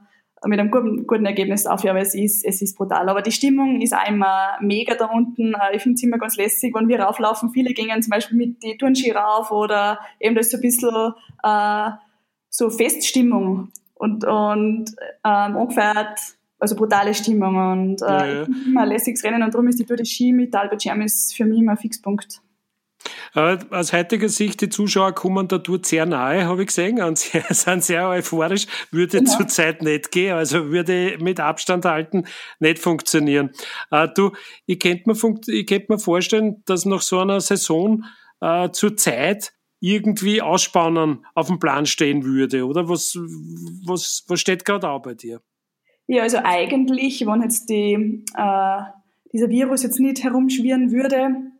mit 0.48 0.58
einem 0.58 0.70
guten, 0.70 1.06
guten 1.06 1.26
Ergebnis 1.26 1.66
auf, 1.66 1.84
ja, 1.84 1.92
aber 1.92 2.00
es 2.00 2.14
ist, 2.14 2.44
es 2.44 2.62
ist 2.62 2.76
brutal. 2.76 3.08
Aber 3.08 3.22
die 3.22 3.32
Stimmung 3.32 3.80
ist 3.80 3.92
einmal 3.92 4.58
mega 4.60 4.94
da 4.94 5.06
unten. 5.06 5.54
Äh, 5.54 5.76
ich 5.76 5.82
finde 5.82 5.94
es 5.94 6.02
immer 6.02 6.18
ganz 6.18 6.36
lässig, 6.36 6.74
wenn 6.74 6.88
wir 6.88 7.00
rauflaufen. 7.00 7.50
Viele 7.50 7.72
gehen 7.72 8.02
zum 8.02 8.10
Beispiel 8.10 8.36
mit 8.36 8.62
die 8.62 8.76
Turnski 8.76 9.10
rauf 9.12 9.50
oder 9.50 9.98
eben 10.20 10.34
das 10.34 10.46
ist 10.46 10.52
so 10.52 10.58
ein 10.58 10.62
bisschen 10.62 11.12
äh, 11.42 11.90
so 12.50 12.70
Feststimmung 12.70 13.70
und, 13.94 14.24
und 14.24 14.94
ähm, 15.24 15.56
ungefähr 15.56 16.14
also 16.58 16.76
brutale 16.76 17.14
Stimmung 17.14 17.56
und 17.56 18.02
äh, 18.02 18.06
ja, 18.06 18.26
ja. 18.26 18.46
immer 18.66 18.86
lässiges 18.86 19.22
Rennen 19.24 19.42
und 19.42 19.52
darum 19.52 19.68
ist 19.68 19.78
die 19.78 19.84
Tour 19.84 19.96
de 19.96 20.06
Ski 20.06 20.32
mit 20.32 20.54
Albert 20.54 20.82
Schermis 20.82 21.32
für 21.34 21.44
mich 21.44 21.58
immer 21.58 21.72
ein 21.72 21.78
Fixpunkt. 21.78 22.40
Äh, 23.34 23.58
aus 23.70 23.92
heutiger 23.92 24.28
Sicht, 24.28 24.60
die 24.60 24.68
Zuschauer 24.68 25.12
kommen 25.12 25.48
da 25.48 25.58
dort 25.58 25.86
sehr 25.86 26.06
nahe, 26.06 26.46
habe 26.46 26.62
ich 26.62 26.68
gesehen, 26.68 27.02
und 27.02 27.18
sie 27.18 27.40
sind 27.50 27.84
sehr 27.84 28.08
euphorisch. 28.08 28.66
Würde 28.90 29.18
genau. 29.18 29.30
zurzeit 29.30 29.82
nicht 29.82 30.10
gehen, 30.10 30.34
also 30.34 30.70
würde 30.70 31.18
mit 31.20 31.40
Abstand 31.40 31.84
halten 31.84 32.24
nicht 32.60 32.78
funktionieren. 32.78 33.50
Äh, 33.90 34.08
du, 34.14 34.32
ich 34.66 34.78
könnte 34.78 35.02
mir, 35.06 35.16
ich 35.48 35.66
könnte 35.66 35.92
mir 35.92 35.98
vorstellen, 35.98 36.62
dass 36.66 36.84
nach 36.84 37.02
so 37.02 37.18
einer 37.20 37.40
Saison 37.40 38.04
äh, 38.40 38.70
zur 38.70 38.96
Zeit 38.96 39.52
irgendwie 39.80 40.40
Ausspannen 40.40 41.26
auf 41.34 41.48
dem 41.48 41.58
Plan 41.58 41.84
stehen 41.84 42.24
würde, 42.24 42.66
oder? 42.66 42.88
Was, 42.88 43.16
was, 43.86 44.24
was 44.28 44.40
steht 44.40 44.64
gerade 44.64 44.88
auch 44.88 45.02
bei 45.02 45.14
dir? 45.14 45.42
Ja, 46.06 46.22
also 46.22 46.38
eigentlich, 46.42 47.26
wenn 47.26 47.42
jetzt 47.42 47.68
die, 47.68 48.24
äh, 48.34 48.82
dieser 49.32 49.48
Virus 49.48 49.82
jetzt 49.82 50.00
nicht 50.00 50.22
herumschwirren 50.22 50.90
würde, 50.90 51.52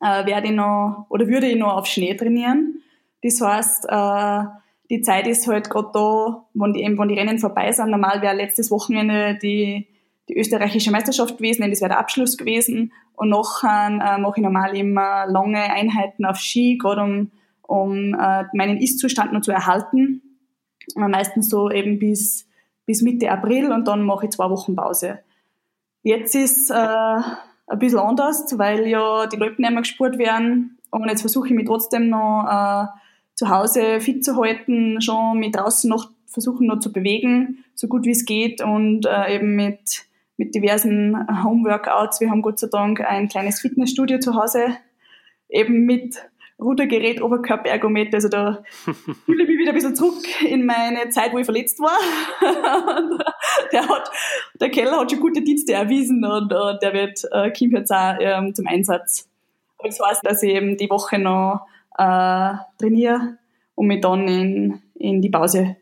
äh, 0.00 0.26
werde 0.26 0.48
ich 0.48 0.54
noch 0.54 1.06
oder 1.08 1.26
würde 1.26 1.46
ich 1.46 1.56
noch 1.56 1.76
auf 1.76 1.86
Schnee 1.86 2.14
trainieren. 2.14 2.82
Das 3.22 3.40
heißt, 3.40 3.86
äh, 3.88 4.44
die 4.90 5.02
Zeit 5.02 5.26
ist 5.26 5.46
halt 5.46 5.68
gerade 5.70 5.90
da, 5.92 6.46
wenn 6.54 6.72
die, 6.72 6.82
eben, 6.82 6.98
wenn 6.98 7.08
die 7.08 7.18
Rennen 7.18 7.38
vorbei 7.38 7.70
sind. 7.72 7.90
Normal 7.90 8.22
wäre 8.22 8.34
letztes 8.34 8.70
Wochenende 8.70 9.38
die, 9.40 9.86
die 10.28 10.38
österreichische 10.38 10.90
Meisterschaft 10.90 11.36
gewesen, 11.36 11.62
denn 11.62 11.70
das 11.70 11.80
wäre 11.80 11.90
der 11.90 11.98
Abschluss 11.98 12.36
gewesen. 12.36 12.92
Und 13.14 13.30
nachher 13.30 13.88
äh, 13.88 14.20
mache 14.20 14.34
ich 14.36 14.44
normal 14.44 14.76
immer 14.76 15.26
lange 15.26 15.60
Einheiten 15.60 16.24
auf 16.24 16.38
Ski, 16.38 16.78
gerade 16.78 17.02
um, 17.02 17.30
um 17.62 18.14
äh, 18.14 18.44
meinen 18.54 18.78
Ist-Zustand 18.78 19.32
noch 19.32 19.42
zu 19.42 19.50
erhalten. 19.50 20.22
Äh, 20.96 21.08
meistens 21.08 21.48
so 21.48 21.70
eben 21.70 21.98
bis, 21.98 22.46
bis 22.86 23.02
Mitte 23.02 23.30
April 23.30 23.72
und 23.72 23.88
dann 23.88 24.02
mache 24.02 24.26
ich 24.26 24.32
zwei 24.32 24.48
Wochen 24.48 24.76
Pause. 24.76 25.18
Jetzt 26.02 26.34
ist 26.34 26.70
äh, 26.70 27.20
ein 27.68 27.78
bisschen 27.78 27.98
anders, 27.98 28.46
weil 28.58 28.86
ja 28.86 29.26
die 29.26 29.36
Leute 29.36 29.60
nicht 29.60 29.70
mehr 29.70 29.82
gespurt 29.82 30.18
werden. 30.18 30.78
Und 30.90 31.08
jetzt 31.08 31.20
versuche 31.20 31.48
ich 31.48 31.54
mich 31.54 31.66
trotzdem 31.66 32.08
noch 32.08 32.46
äh, 32.48 32.86
zu 33.34 33.48
Hause 33.50 34.00
fit 34.00 34.24
zu 34.24 34.36
halten, 34.36 35.00
schon 35.00 35.38
mit 35.38 35.54
draußen 35.54 35.88
noch 35.88 36.10
versuchen 36.26 36.66
noch 36.66 36.80
zu 36.80 36.92
bewegen, 36.92 37.64
so 37.74 37.88
gut 37.88 38.04
wie 38.04 38.10
es 38.10 38.24
geht 38.24 38.62
und 38.62 39.06
äh, 39.06 39.34
eben 39.34 39.56
mit, 39.56 40.04
mit 40.36 40.54
diversen 40.54 41.16
Homeworkouts. 41.42 42.20
Wir 42.20 42.30
haben 42.30 42.42
Gott 42.42 42.58
sei 42.58 42.68
Dank 42.70 43.00
ein 43.00 43.28
kleines 43.28 43.60
Fitnessstudio 43.60 44.18
zu 44.18 44.34
Hause, 44.34 44.76
eben 45.48 45.84
mit 45.86 46.16
Rudergerät, 46.60 47.22
Oberkörperergometer. 47.22 48.16
Also 48.16 48.28
da 48.28 48.62
fühle 49.24 49.42
ich 49.42 49.48
mich 49.48 49.58
wieder 49.58 49.70
ein 49.70 49.74
bisschen 49.74 49.94
zurück 49.94 50.24
in 50.44 50.66
meine 50.66 51.08
Zeit, 51.10 51.32
wo 51.32 51.38
ich 51.38 51.44
verletzt 51.44 51.78
war. 51.78 51.98
der, 53.72 53.88
hat, 53.88 54.10
der 54.60 54.70
Keller 54.70 54.98
hat 54.98 55.10
schon 55.10 55.20
gute 55.20 55.42
Dienste 55.42 55.72
erwiesen 55.74 56.24
und, 56.24 56.52
und 56.52 56.82
der 56.82 56.92
wird, 56.92 57.22
äh, 57.30 57.52
kommt 57.52 57.72
jetzt 57.72 57.92
auch 57.92 58.16
ähm, 58.20 58.54
zum 58.54 58.66
Einsatz. 58.66 59.28
Und 59.78 59.88
das 59.88 60.00
heißt, 60.00 60.26
dass 60.26 60.42
ich 60.42 60.54
eben 60.54 60.76
die 60.76 60.90
Woche 60.90 61.18
noch 61.18 61.66
äh, 61.96 62.54
trainiere 62.78 63.38
und 63.74 63.86
mich 63.86 64.00
dann 64.00 64.26
in, 64.26 64.82
in 64.94 65.22
die 65.22 65.30
Pause 65.30 65.76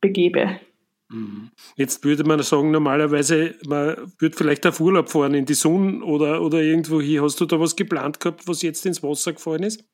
begebe. 0.00 0.60
Mhm. 1.08 1.50
Jetzt 1.74 2.04
würde 2.04 2.22
man 2.22 2.40
sagen, 2.42 2.70
normalerweise, 2.70 3.56
man 3.66 4.12
würde 4.18 4.36
vielleicht 4.36 4.64
auf 4.66 4.80
Urlaub 4.80 5.10
fahren 5.10 5.34
in 5.34 5.44
die 5.44 5.54
Sonne 5.54 6.04
oder, 6.04 6.40
oder 6.40 6.60
irgendwo 6.60 7.00
hier. 7.00 7.22
Hast 7.22 7.40
du 7.40 7.46
da 7.46 7.58
was 7.58 7.74
geplant 7.74 8.20
gehabt, 8.20 8.46
was 8.46 8.62
jetzt 8.62 8.86
ins 8.86 9.02
Wasser 9.02 9.32
gefallen 9.32 9.64
ist? 9.64 9.84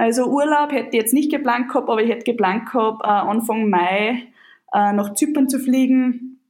Also 0.00 0.28
Urlaub 0.28 0.72
hätte 0.72 0.88
ich 0.88 0.94
jetzt 0.94 1.12
nicht 1.12 1.30
geplant 1.30 1.68
gehabt, 1.68 1.90
aber 1.90 2.02
ich 2.02 2.08
hätte 2.08 2.24
geplant 2.24 2.64
gehabt, 2.64 3.04
äh, 3.04 3.06
Anfang 3.06 3.68
Mai 3.68 4.28
äh, 4.72 4.92
nach 4.94 5.12
Zypern 5.12 5.46
zu 5.50 5.58
fliegen 5.58 6.40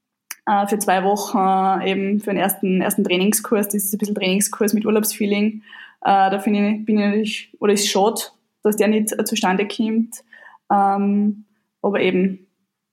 äh, 0.46 0.68
für 0.68 0.78
zwei 0.78 1.02
Wochen 1.02 1.84
eben 1.84 2.20
für 2.20 2.30
den 2.30 2.36
ersten, 2.36 2.80
ersten 2.80 3.02
Trainingskurs. 3.02 3.66
Das 3.66 3.74
ist 3.74 3.92
ein 3.92 3.98
bisschen 3.98 4.14
Trainingskurs 4.14 4.72
mit 4.72 4.86
Urlaubsfeeling. 4.86 5.62
Da 6.00 6.38
finde 6.38 6.70
ich, 6.70 6.86
bin 6.86 6.98
ich, 6.98 7.52
oder 7.58 7.72
ist 7.72 7.90
schade, 7.90 8.20
dass 8.62 8.76
der 8.76 8.86
nicht 8.86 9.08
zustande 9.26 9.66
kommt. 9.66 10.22
Ähm, 10.72 11.44
aber 11.82 12.00
eben, 12.00 12.46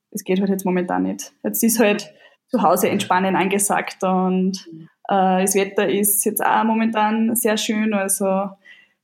es 0.10 0.24
geht 0.24 0.40
halt 0.40 0.50
jetzt 0.50 0.66
momentan 0.66 1.04
nicht. 1.04 1.34
Jetzt 1.44 1.64
ist 1.64 1.80
halt 1.80 2.12
zu 2.48 2.64
Hause 2.64 2.90
entspannen 2.90 3.36
angesagt 3.36 4.04
und 4.04 4.68
das 5.08 5.56
Wetter 5.56 5.88
ist 5.88 6.26
jetzt 6.26 6.44
auch 6.44 6.66
momentan 6.66 7.34
sehr 7.36 7.58
schön, 7.58 7.94
also 7.94 8.50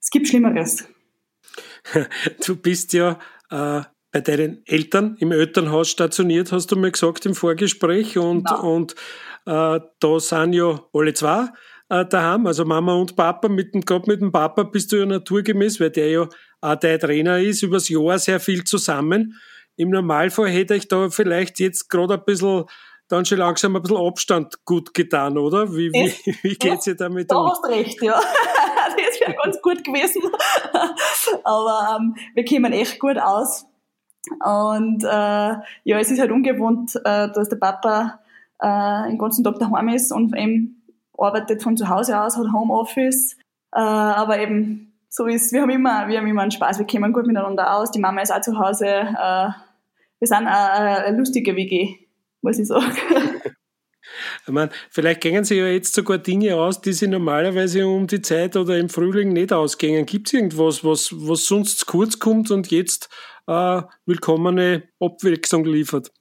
es 0.02 0.10
gibt 0.10 0.28
Schlimmeres. 0.28 0.93
Du 2.46 2.56
bist 2.56 2.94
ja 2.94 3.20
äh, 3.50 3.82
bei 4.12 4.22
deinen 4.22 4.62
Eltern 4.66 5.16
im 5.20 5.32
Elternhaus 5.32 5.90
stationiert, 5.90 6.52
hast 6.52 6.72
du 6.72 6.76
mir 6.76 6.92
gesagt 6.92 7.26
im 7.26 7.36
Vorgespräch. 7.36 8.18
Und, 8.18 8.50
ja. 8.50 8.58
und 8.58 8.94
äh, 9.46 9.80
da 10.00 10.20
sind 10.20 10.54
ja 10.54 10.80
alle 10.94 11.14
zwei 11.14 11.50
äh, 11.90 12.06
daheim, 12.06 12.48
also 12.48 12.64
Mama 12.66 12.94
und 12.94 13.16
Papa. 13.16 13.50
Mit 13.50 13.74
dem, 13.74 13.82
gerade 13.82 14.10
mit 14.10 14.22
dem 14.22 14.32
Papa 14.32 14.64
bist 14.64 14.92
du 14.92 14.98
ja 14.98 15.06
naturgemäß, 15.06 15.80
weil 15.80 15.90
der 15.90 16.10
ja 16.10 16.30
auch 16.62 16.76
dein 16.76 17.00
Trainer 17.00 17.40
ist, 17.40 17.64
übers 17.64 17.90
Jahr 17.90 18.20
sehr 18.20 18.40
viel 18.40 18.64
zusammen. 18.64 19.40
Im 19.76 19.90
Normalfall 19.90 20.50
hätte 20.50 20.76
ich 20.76 20.88
da 20.88 21.10
vielleicht 21.10 21.60
jetzt 21.60 21.90
gerade 21.90 22.14
ein 22.14 22.26
bisschen 22.26 22.66
dann 23.10 23.26
schon 23.26 23.40
langsam 23.40 23.76
ein 23.76 23.82
bisschen 23.82 23.98
Abstand 23.98 24.66
gut 24.66 24.94
getan, 24.94 25.38
oder? 25.38 25.72
Wie, 25.76 25.92
wie, 25.92 26.14
wie 26.44 26.56
geht's 26.56 26.86
dir 26.86 26.96
damit 26.96 27.32
um? 27.32 27.38
Du 27.38 27.50
hast 27.50 27.66
recht, 27.68 28.02
ja. 28.02 28.20
Das 29.20 29.28
wäre 29.28 29.38
ganz 29.44 29.62
gut 29.62 29.84
gewesen. 29.84 30.22
Aber 31.44 31.98
ähm, 32.00 32.16
wir 32.34 32.46
kommen 32.46 32.74
echt 32.74 33.00
gut 33.00 33.18
aus. 33.18 33.66
Und 34.44 35.04
äh, 35.04 35.08
ja, 35.08 36.00
es 36.00 36.12
ist 36.12 36.20
halt 36.20 36.32
ungewohnt, 36.32 36.96
äh, 37.04 37.30
dass 37.32 37.50
der 37.50 37.58
Papa 37.58 38.20
äh, 38.60 39.10
den 39.10 39.18
ganzen 39.18 39.44
Tag 39.44 39.60
daheim 39.60 39.90
ist 39.90 40.12
und 40.12 40.36
eben 40.38 40.84
arbeitet 41.18 41.62
von 41.62 41.76
zu 41.76 41.90
Hause 41.90 42.22
aus, 42.22 42.38
hat 42.38 42.52
Homeoffice. 42.54 43.34
Äh, 43.74 43.80
aber 43.80 44.40
eben 44.40 44.94
so 45.10 45.26
ist, 45.26 45.52
wir 45.52 45.62
haben 45.62 45.70
immer, 45.70 46.08
wir 46.08 46.20
haben 46.20 46.28
immer 46.28 46.42
einen 46.42 46.52
Spaß, 46.52 46.80
wir 46.80 46.88
kommen 46.88 47.14
gut 47.14 47.28
miteinander 47.28 47.76
aus. 47.76 47.92
Die 47.92 48.00
Mama 48.00 48.22
ist 48.22 48.34
auch 48.34 48.42
zu 48.42 48.58
Hause. 48.58 48.88
Äh, 48.88 49.50
wir 50.20 50.28
sind 50.28 50.48
eine, 50.48 51.06
eine 51.06 51.18
lustige 51.18 51.56
WG 51.56 52.04
muss 52.44 52.60
ich 52.60 52.68
sagen. 52.68 52.86
Ich 54.46 54.54
meine, 54.54 54.72
vielleicht 54.90 55.22
gehen 55.22 55.44
sie 55.44 55.56
ja 55.56 55.68
jetzt 55.68 55.94
sogar 55.94 56.18
Dinge 56.18 56.56
aus, 56.56 56.82
die 56.82 56.92
sie 56.94 57.08
normalerweise 57.08 57.88
um 57.88 58.08
die 58.08 58.22
Zeit 58.22 58.58
oder 58.58 58.78
im 58.78 58.90
Frühling 58.90 59.32
nicht 59.32 59.54
ausgehen. 59.54 60.06
Gibt 60.06 60.28
es 60.28 60.34
irgendwas, 60.34 60.84
was, 60.84 61.12
was 61.14 61.46
sonst 61.46 61.80
zu 61.80 61.86
kurz 61.86 62.20
kommt 62.20 62.52
und 62.52 62.70
jetzt 62.70 63.10
äh, 63.48 63.82
willkommene 64.06 64.84
Abwechslung 65.00 65.66
liefert? 65.66 66.12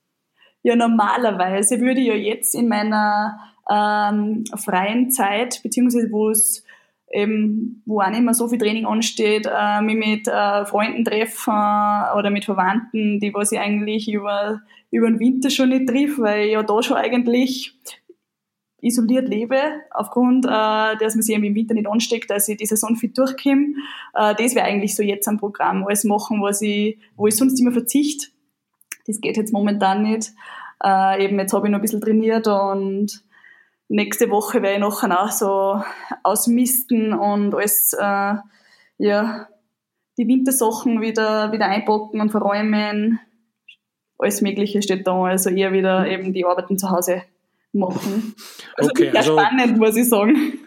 Ja, 0.63 0.77
normalerweise 0.77 1.81
würde 1.81 2.01
ich 2.01 2.07
ja 2.07 2.15
jetzt 2.15 2.55
in 2.55 2.69
meiner 2.69 3.37
ähm, 3.69 4.45
freien 4.57 5.11
Zeit, 5.11 5.61
beziehungsweise 5.63 6.11
wo 6.13 6.31
es 6.31 6.65
eben, 7.13 7.83
wo 7.85 8.01
auch 8.01 8.11
nicht 8.11 8.23
mehr 8.23 8.35
so 8.35 8.49
viel 8.49 8.59
Training 8.59 8.87
ansteht, 8.87 9.47
äh, 9.47 9.83
mich 9.83 9.97
mit 9.97 10.29
äh, 10.29 10.65
Freunden 10.65 11.05
treffen 11.05 11.53
oder 12.17 12.31
mit 12.31 12.45
Verwandten, 12.45 13.21
die 13.21 13.35
was 13.35 13.53
ich 13.53 13.59
eigentlich 13.59 14.11
über, 14.11 14.63
über 14.91 15.09
den 15.09 15.21
Winter 15.21 15.51
schon 15.51 15.71
nicht 15.71 15.89
triff, 15.89 16.19
weil 16.19 16.47
ich 16.47 16.53
ja 16.53 16.63
da 16.63 16.83
schon 16.83 16.97
eigentlich 16.97 17.75
isoliert 18.83 19.29
lebe, 19.29 19.61
aufgrund, 19.93 20.45
äh, 20.45 20.49
dass 20.99 21.15
man 21.15 21.23
sich 21.23 21.35
eben 21.35 21.45
im 21.45 21.55
Winter 21.55 21.73
nicht 21.75 21.87
ansteckt, 21.87 22.31
dass 22.31 22.49
ich 22.49 22.57
die 22.57 22.67
Saison 22.67 22.97
fit 22.97 23.17
durchkomme. 23.17 23.75
Äh, 24.15 24.35
das 24.35 24.55
wäre 24.55 24.67
eigentlich 24.67 24.95
so 24.95 25.03
jetzt 25.03 25.29
am 25.29 25.39
Programm, 25.39 25.85
alles 25.87 26.05
machen, 26.05 26.43
was 26.43 26.61
ich, 26.61 26.99
wo 27.17 27.27
ich 27.29 27.37
sonst 27.37 27.59
immer 27.61 27.73
verzichte. 27.73 28.27
Das 29.07 29.21
geht 29.21 29.37
jetzt 29.37 29.53
momentan 29.53 30.03
nicht. 30.03 30.33
Äh, 30.85 31.25
eben 31.25 31.39
jetzt 31.39 31.53
habe 31.53 31.67
ich 31.67 31.71
noch 31.71 31.79
ein 31.79 31.83
bisschen 31.83 32.01
trainiert 32.01 32.49
und 32.49 33.25
nächste 33.89 34.31
Woche 34.31 34.63
werde 34.63 34.75
ich 34.75 34.81
nachher 34.81 35.23
auch 35.23 35.31
so 35.31 35.83
ausmisten 36.25 37.13
und 37.13 37.55
alles, 37.55 37.93
äh, 37.93 38.35
ja, 38.99 39.49
die 40.19 40.27
Wintersachen 40.27 41.01
wieder, 41.01 41.53
wieder 41.53 41.67
einpacken 41.67 42.21
und 42.21 42.31
verräumen. 42.31 43.21
Alles 44.19 44.43
Mögliche 44.43 44.83
steht 44.83 45.07
da. 45.07 45.25
Also 45.25 45.51
eher 45.51 45.73
wieder 45.73 46.07
eben 46.07 46.33
die 46.33 46.45
Arbeiten 46.45 46.79
zu 46.79 46.91
Hause 46.91 47.23
machen. 47.73 48.35
Also 48.77 48.91
okay, 48.91 49.11
sehr 49.11 49.17
also, 49.17 49.39
spannend, 49.39 49.79
muss 49.79 49.97
ich 49.97 50.09
sagen. 50.09 50.59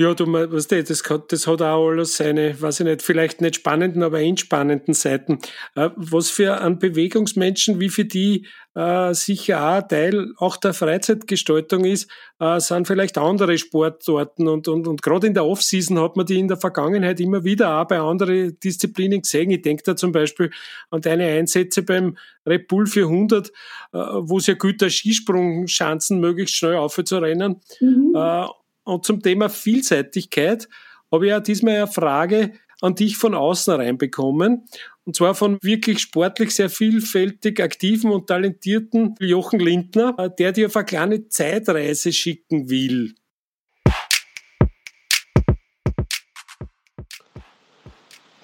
Ja, 0.00 0.14
du 0.14 0.24
weißt 0.32 0.72
du, 0.72 0.82
das 0.82 1.02
hat, 1.10 1.30
das 1.30 1.46
hat 1.46 1.60
auch 1.60 1.90
alles 1.90 2.16
seine, 2.16 2.58
weiß 2.58 2.80
ich 2.80 2.86
nicht, 2.86 3.02
vielleicht 3.02 3.42
nicht 3.42 3.56
spannenden, 3.56 4.02
aber 4.02 4.22
entspannenden 4.22 4.94
Seiten. 4.94 5.40
Äh, 5.74 5.90
was 5.94 6.30
für 6.30 6.58
ein 6.62 6.78
Bewegungsmenschen, 6.78 7.80
wie 7.80 7.90
für 7.90 8.06
die 8.06 8.46
äh, 8.74 9.12
sicher 9.12 9.62
auch 9.62 9.86
Teil 9.86 10.32
auch 10.38 10.56
der 10.56 10.72
Freizeitgestaltung 10.72 11.84
ist, 11.84 12.10
äh, 12.38 12.60
sind 12.60 12.86
vielleicht 12.86 13.18
andere 13.18 13.58
Sportarten 13.58 14.48
und, 14.48 14.68
und, 14.68 14.88
und 14.88 15.02
gerade 15.02 15.26
in 15.26 15.34
der 15.34 15.44
Offseason 15.44 16.00
hat 16.00 16.16
man 16.16 16.24
die 16.24 16.38
in 16.38 16.48
der 16.48 16.56
Vergangenheit 16.56 17.20
immer 17.20 17.44
wieder 17.44 17.78
auch 17.78 17.86
bei 17.86 18.00
anderen 18.00 18.58
Disziplinen 18.58 19.20
gesehen. 19.20 19.50
Ich 19.50 19.60
denke 19.60 19.82
da 19.82 19.96
zum 19.96 20.12
Beispiel 20.12 20.50
an 20.88 21.02
deine 21.02 21.26
Einsätze 21.26 21.82
beim 21.82 22.16
Red 22.46 22.68
Bull 22.68 22.86
400, 22.86 23.48
äh, 23.48 23.52
wo 23.92 24.38
es 24.38 24.46
ja 24.46 24.54
gilt, 24.54 24.80
der 24.80 24.88
Skisprungschanzen 24.88 26.20
möglichst 26.20 26.56
schnell 26.56 26.76
aufzurennen. 26.76 27.60
Mhm. 27.80 28.14
Äh, 28.16 28.46
und 28.90 29.06
zum 29.06 29.22
Thema 29.22 29.48
Vielseitigkeit 29.48 30.68
habe 31.12 31.26
ich 31.26 31.30
ja 31.30 31.40
diesmal 31.40 31.76
eine 31.76 31.86
Frage 31.86 32.52
an 32.80 32.94
dich 32.94 33.16
von 33.16 33.34
außen 33.34 33.74
reinbekommen. 33.74 34.66
Und 35.04 35.16
zwar 35.16 35.34
von 35.34 35.58
wirklich 35.62 36.00
sportlich 36.00 36.54
sehr 36.54 36.70
vielfältig 36.70 37.60
aktiven 37.60 38.10
und 38.10 38.26
talentierten 38.26 39.14
Jochen 39.20 39.60
Lindner, 39.60 40.12
der 40.38 40.52
dir 40.52 40.66
auf 40.66 40.76
eine 40.76 40.84
kleine 40.86 41.28
Zeitreise 41.28 42.12
schicken 42.12 42.68
will. 42.68 43.14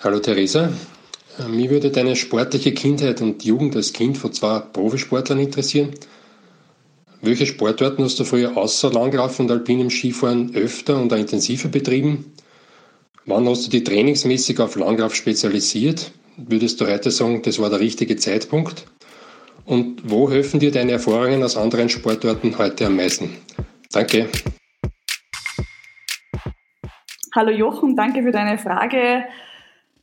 Hallo 0.01 0.21
Theresa, 0.21 0.73
mich 1.49 1.71
würde 1.71 1.91
deine 1.91 2.15
sportliche 2.15 2.73
Kindheit 2.73 3.21
und 3.21 3.45
Jugend 3.45 3.75
als 3.75 3.93
Kind 3.93 4.19
von 4.19 4.33
zwei 4.33 4.61
Profisportlern 4.61 5.41
interessieren. 5.41 5.95
Welche 7.23 7.47
Sportarten 7.47 8.05
hast 8.05 8.21
du 8.21 8.25
früher 8.25 8.57
außer 8.57 8.93
Langlaufen 8.93 9.47
und 9.47 9.51
alpinem 9.51 9.91
Skifahren 9.91 10.55
öfter 10.55 11.01
und 11.01 11.13
auch 11.13 11.17
intensiver 11.17 11.69
betrieben? 11.69 12.33
Wann 13.25 13.49
hast 13.49 13.67
du 13.67 13.71
dich 13.71 13.85
trainingsmäßig 13.85 14.61
auf 14.61 14.77
Langlauf 14.77 15.15
spezialisiert? 15.15 16.13
Würdest 16.37 16.81
du 16.81 16.87
heute 16.87 17.11
sagen, 17.11 17.43
das 17.43 17.59
war 17.59 17.71
der 17.71 17.81
richtige 17.81 18.17
Zeitpunkt? 18.17 18.87
Und 19.65 20.09
wo 20.09 20.31
helfen 20.31 20.61
dir 20.61 20.71
deine 20.71 20.93
Erfahrungen 20.93 21.43
aus 21.43 21.57
anderen 21.57 21.89
Sportarten 21.89 22.57
heute 22.59 22.87
am 22.87 22.97
meisten? 22.97 23.37
Danke. 23.91 24.29
Hallo 27.35 27.51
Jochen, 27.51 27.97
danke 27.97 28.23
für 28.23 28.33
deine 28.33 28.59
Frage. 28.59 29.25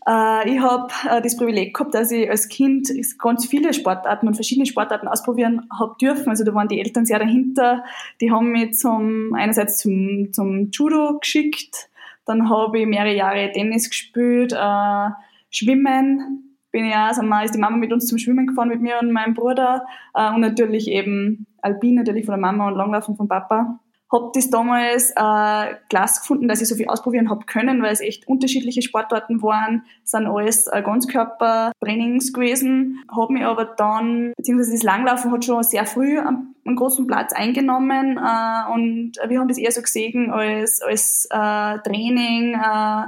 Äh, 0.07 0.49
ich 0.49 0.59
habe 0.59 0.87
äh, 1.09 1.21
das 1.21 1.37
Privileg 1.37 1.73
gehabt, 1.73 1.93
dass 1.93 2.11
ich 2.11 2.29
als 2.29 2.49
Kind 2.49 2.89
ganz 3.17 3.45
viele 3.45 3.73
Sportarten 3.73 4.27
und 4.27 4.35
verschiedene 4.35 4.65
Sportarten 4.65 5.07
ausprobieren 5.07 5.67
habe 5.77 5.95
dürfen. 5.99 6.29
Also 6.29 6.43
da 6.43 6.53
waren 6.53 6.67
die 6.67 6.79
Eltern 6.79 7.05
sehr 7.05 7.19
dahinter. 7.19 7.83
Die 8.21 8.31
haben 8.31 8.51
mich 8.51 8.73
zum 8.73 9.33
einerseits 9.33 9.77
zum, 9.77 10.31
zum 10.33 10.69
Judo 10.71 11.19
geschickt, 11.19 11.89
dann 12.25 12.49
habe 12.49 12.79
ich 12.79 12.87
mehrere 12.87 13.15
Jahre 13.15 13.51
Tennis 13.51 13.89
gespielt, 13.89 14.53
äh, 14.53 15.09
Schwimmen 15.49 16.53
bin 16.73 16.91
auch, 16.91 17.07
also 17.07 17.21
ist 17.45 17.53
die 17.53 17.59
Mama 17.59 17.77
mit 17.77 17.93
uns 17.93 18.07
zum 18.07 18.17
Schwimmen 18.17 18.47
gefahren 18.47 18.67
mit 18.67 18.81
mir 18.81 18.97
und 18.99 19.11
meinem 19.11 19.35
Bruder 19.35 19.85
äh, 20.15 20.33
und 20.33 20.41
natürlich 20.41 20.87
eben 20.87 21.45
Alpin 21.61 21.95
natürlich 21.95 22.25
von 22.25 22.33
der 22.33 22.41
Mama 22.41 22.67
und 22.67 22.75
Langlaufen 22.75 23.15
vom 23.15 23.27
Papa 23.27 23.79
habe 24.13 24.31
das 24.33 24.49
damals 24.49 25.11
äh, 25.11 25.75
klasse 25.89 26.21
gefunden, 26.21 26.47
dass 26.47 26.61
ich 26.61 26.67
so 26.67 26.75
viel 26.75 26.87
ausprobieren 26.87 27.29
habe 27.29 27.45
können, 27.45 27.81
weil 27.81 27.91
es 27.91 27.99
echt 27.99 28.27
unterschiedliche 28.27 28.83
Sportarten 28.83 29.41
waren, 29.41 29.83
sind 30.03 30.27
alles 30.27 30.67
äh, 30.67 30.83
Ganzkörpertrainings 30.83 32.31
gewesen, 32.31 33.03
habe 33.13 33.33
mich 33.33 33.43
aber 33.43 33.65
dann, 33.65 34.33
beziehungsweise 34.37 34.73
das 34.73 34.83
Langlaufen 34.83 35.31
hat 35.31 35.43
schon 35.43 35.63
sehr 35.63 35.85
früh 35.85 36.19
einen, 36.19 36.55
einen 36.63 36.75
großen 36.75 37.07
Platz 37.07 37.33
eingenommen 37.33 38.17
äh, 38.17 38.71
und 38.71 39.13
wir 39.27 39.39
haben 39.39 39.47
das 39.47 39.57
eher 39.57 39.71
so 39.71 39.81
gesehen 39.81 40.31
als, 40.31 40.81
als 40.81 41.27
äh, 41.31 41.79
Training, 41.79 42.53
äh, 42.53 43.07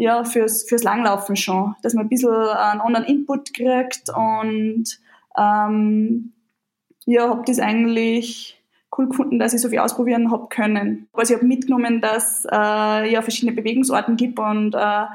ja, 0.00 0.22
fürs, 0.22 0.62
fürs 0.68 0.84
Langlaufen 0.84 1.34
schon, 1.34 1.74
dass 1.82 1.94
man 1.94 2.06
ein 2.06 2.08
bisschen 2.08 2.32
einen 2.32 2.80
anderen 2.80 3.04
Input 3.04 3.52
kriegt 3.52 4.04
und 4.16 4.84
ähm, 5.36 6.32
ja, 7.04 7.28
habe 7.28 7.42
das 7.44 7.58
eigentlich 7.58 8.57
cool 8.98 9.08
gefunden, 9.08 9.38
dass 9.38 9.54
ich 9.54 9.60
so 9.60 9.68
viel 9.68 9.78
ausprobieren 9.78 10.30
habe 10.30 10.48
können. 10.48 11.08
Also 11.12 11.32
ich 11.32 11.38
habe 11.38 11.46
mitgenommen, 11.46 12.00
dass 12.00 12.44
äh, 12.44 13.10
ja 13.12 13.22
verschiedene 13.22 13.52
Bewegungsorten 13.52 14.16
gibt 14.16 14.38
und 14.38 14.74
äh, 14.74 15.06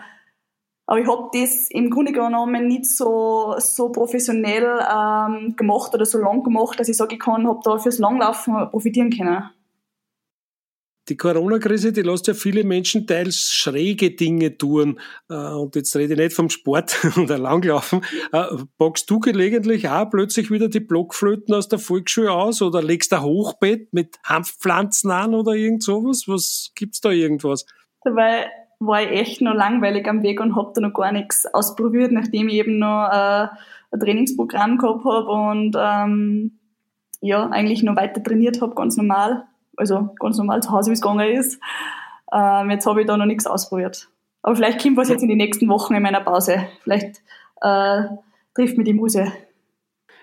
aber 0.85 0.99
ich 0.99 1.07
habe 1.07 1.29
das 1.33 1.69
im 1.69 1.89
Grunde 1.89 2.11
genommen 2.11 2.67
nicht 2.67 2.85
so, 2.85 3.55
so 3.57 3.89
professionell 3.89 4.79
ähm, 4.81 5.55
gemacht 5.55 5.93
oder 5.93 6.05
so 6.05 6.17
lang 6.17 6.43
gemacht, 6.43 6.79
dass 6.79 6.89
ich 6.89 6.97
sage, 6.97 7.15
ich 7.15 7.21
kann, 7.21 7.47
habe 7.47 7.61
da 7.63 7.77
fürs 7.77 7.99
Langlaufen 7.99 8.69
profitieren 8.69 9.09
können. 9.09 9.49
Die 11.09 11.17
Corona-Krise, 11.17 11.91
die 11.91 12.01
lässt 12.01 12.27
ja 12.27 12.33
viele 12.33 12.63
Menschen 12.63 13.05
teils 13.05 13.51
schräge 13.51 14.11
Dinge 14.11 14.57
tun. 14.57 14.99
Äh, 15.29 15.33
und 15.33 15.75
jetzt 15.75 15.93
rede 15.97 16.13
ich 16.13 16.19
nicht 16.19 16.33
vom 16.33 16.49
Sport 16.49 16.97
oder 17.17 17.37
Langlaufen. 17.37 18.01
Äh, 18.31 18.45
packst 18.77 19.09
du 19.09 19.19
gelegentlich 19.19 19.89
auch 19.89 20.09
plötzlich 20.09 20.49
wieder 20.49 20.69
die 20.69 20.79
Blockflöten 20.79 21.53
aus 21.53 21.67
der 21.67 21.79
Volksschule 21.79 22.31
aus 22.31 22.61
oder 22.61 22.81
legst 22.81 23.11
ein 23.11 23.21
Hochbett 23.21 23.91
mit 23.91 24.17
Hanfpflanzen 24.23 25.11
an 25.11 25.35
oder 25.35 25.53
irgend 25.53 25.83
sowas? 25.83 26.23
Was 26.27 26.71
gibt's 26.73 27.01
da 27.01 27.09
irgendwas? 27.09 27.65
Dabei 28.05 28.49
war 28.79 29.01
ich 29.01 29.11
echt 29.11 29.41
noch 29.41 29.55
langweilig 29.55 30.07
am 30.07 30.23
Weg 30.23 30.39
und 30.39 30.55
hab 30.55 30.73
da 30.73 30.81
noch 30.81 30.93
gar 30.93 31.11
nichts 31.11 31.45
ausprobiert, 31.53 32.13
nachdem 32.13 32.47
ich 32.47 32.55
eben 32.55 32.79
noch 32.79 33.09
äh, 33.11 33.47
ein 33.91 33.99
Trainingsprogramm 33.99 34.77
gehabt 34.77 35.03
habe 35.03 35.27
und 35.27 35.75
ähm, 35.77 36.59
ja, 37.19 37.49
eigentlich 37.49 37.83
noch 37.83 37.97
weiter 37.97 38.23
trainiert 38.23 38.61
habe, 38.61 38.75
ganz 38.75 38.95
normal 38.95 39.47
also 39.77 40.09
ganz 40.19 40.37
normal 40.37 40.61
zu 40.61 40.71
Hause, 40.71 40.89
wie 40.89 40.93
es 40.93 41.01
gegangen 41.01 41.31
ist. 41.31 41.59
Ähm, 42.31 42.69
jetzt 42.71 42.85
habe 42.85 43.01
ich 43.01 43.07
da 43.07 43.17
noch 43.17 43.25
nichts 43.25 43.47
ausprobiert. 43.47 44.09
Aber 44.41 44.55
vielleicht 44.55 44.81
kommt 44.81 44.97
was 44.97 45.09
jetzt 45.09 45.21
in 45.21 45.29
den 45.29 45.37
nächsten 45.37 45.69
Wochen 45.69 45.93
in 45.93 46.03
meiner 46.03 46.21
Pause. 46.21 46.67
Vielleicht 46.81 47.21
äh, 47.61 48.03
trifft 48.55 48.77
mir 48.77 48.83
die 48.83 48.93
Muse. 48.93 49.31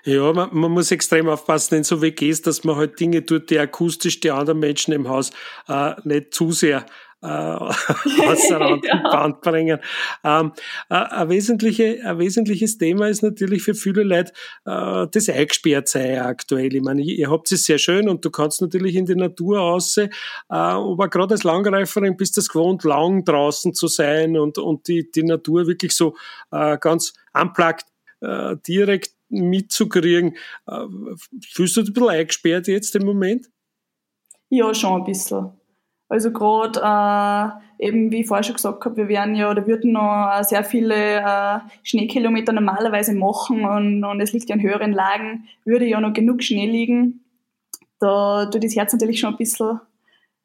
Ja, 0.05 0.33
man, 0.33 0.49
man, 0.53 0.71
muss 0.71 0.91
extrem 0.91 1.29
aufpassen 1.29 1.77
in 1.77 1.85
so 1.85 2.01
WGs, 2.01 2.43
dass 2.43 2.65
man 2.65 2.77
halt 2.77 2.99
Dinge 2.99 3.25
tut, 3.25 3.51
die 3.51 3.59
akustisch 3.59 4.21
die 4.21 4.31
anderen 4.31 4.59
Menschen 4.59 4.93
im 4.93 5.09
Haus 5.09 5.31
äh, 5.69 5.95
nicht 6.05 6.35
zu 6.35 6.53
sehr 6.53 6.87
äh, 7.23 7.27
außer 7.27 8.61
Rand 8.61 8.85
ja. 8.85 9.03
Band 9.11 9.41
bringen. 9.41 9.79
Ähm, 10.25 10.53
äh, 10.89 10.95
ein, 10.95 11.29
wesentliche, 11.29 12.01
ein 12.05 12.19
wesentliches 12.19 12.79
Thema 12.79 13.09
ist 13.09 13.23
natürlich 13.23 13.63
für 13.63 13.75
viele 13.75 14.03
Leute 14.03 14.33
äh, 14.65 15.07
das 15.11 15.29
Eingesperrtsein 15.29 16.19
aktuell. 16.19 16.75
Ich 16.75 16.83
meine, 16.83 17.03
ihr 17.03 17.31
habt 17.31 17.51
es 17.53 17.65
sehr 17.65 17.79
schön 17.79 18.09
und 18.09 18.25
du 18.25 18.31
kannst 18.31 18.63
natürlich 18.63 18.97
in 18.97 19.07
die 19.07 19.17
Natur 19.17 19.59
raus, 19.59 19.97
äh, 19.99 20.09
aber 20.49 21.09
gerade 21.09 21.35
als 21.35 21.45
Langreiferin 21.45 22.17
bist 22.17 22.37
du 22.37 22.41
es 22.41 22.49
gewohnt, 22.49 22.85
lang 22.85 23.25
draußen 23.25 23.75
zu 23.75 23.87
sein 23.87 24.39
und, 24.39 24.59
und 24.59 24.89
die, 24.89 25.11
die 25.11 25.25
Natur 25.25 25.67
wirklich 25.67 25.93
so 25.93 26.17
äh, 26.51 26.79
ganz 26.79 27.15
unplugged 27.35 27.87
äh, 28.21 28.57
direkt 28.67 29.11
mitzukriegen. 29.31 30.37
Äh, 30.67 30.87
fühlst 31.49 31.77
du 31.77 31.83
dich 31.83 31.91
ein 31.91 31.95
bisschen 31.95 32.09
eingesperrt 32.09 32.69
jetzt 32.69 32.95
im 32.97 33.07
Moment? 33.07 33.49
Ja, 34.51 34.75
schon 34.75 35.01
ein 35.01 35.05
bisschen. 35.05 35.53
Also 36.09 36.33
gerade 36.33 36.81
äh, 37.79 37.87
eben, 37.87 38.11
wie 38.11 38.23
ich 38.23 38.27
vorher 38.27 38.43
schon 38.43 38.57
gesagt 38.57 38.85
habe, 38.85 38.97
wir 38.97 39.09
werden 39.09 39.37
ja 39.37 39.49
oder 39.49 39.67
würden 39.69 39.93
noch 39.93 40.29
äh, 40.37 40.43
sehr 40.43 40.65
viele 40.65 41.21
äh, 41.21 41.61
Schneekilometer 41.85 42.53
normalerweise 42.53 43.15
machen 43.15 43.65
und, 43.65 44.05
und 44.05 44.21
es 44.21 44.33
liegt 44.33 44.49
ja 44.49 44.57
in 44.57 44.63
höheren 44.63 44.93
Lagen, 44.93 45.49
würde 45.65 45.87
ja 45.87 46.01
noch 46.01 46.13
genug 46.13 46.43
Schnee 46.43 46.67
liegen. 46.67 47.25
Da 48.01 48.47
tut 48.47 48.65
das 48.65 48.75
Herz 48.75 48.93
natürlich 48.93 49.21
schon 49.21 49.35
ein 49.35 49.39
bisschen 49.39 49.81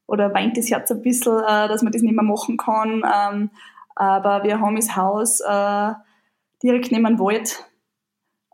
oder 0.05 0.31
weint 0.35 0.55
das 0.55 0.69
Herz 0.69 0.91
ein 0.91 1.01
bisschen, 1.01 1.39
äh, 1.39 1.67
dass 1.67 1.81
man 1.81 1.91
das 1.91 2.03
nicht 2.03 2.13
mehr 2.13 2.23
machen 2.23 2.57
kann. 2.57 3.01
Ähm, 3.03 3.49
aber 3.95 4.43
wir 4.43 4.59
haben 4.59 4.75
das 4.75 4.95
Haus 4.95 5.39
äh, 5.39 5.93
direkt 6.61 6.91
neben 6.91 7.05
dem 7.05 7.19
Wald 7.19 7.65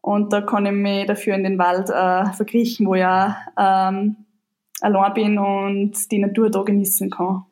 und 0.02 0.34
da 0.34 0.42
kann 0.42 0.66
ich 0.66 0.72
mich 0.72 1.06
dafür 1.06 1.36
in 1.36 1.44
den 1.44 1.58
Wald 1.58 1.90
äh, 1.90 2.34
verkriechen, 2.34 2.88
wo 2.88 2.96
ja 2.96 3.38
ähm, 3.58 4.18
allein 4.82 5.14
bin 5.14 5.38
und 5.38 6.12
die 6.12 6.20
Natur 6.20 6.50
da 6.50 6.64
genießen 6.64 7.10
kann. 7.10 7.46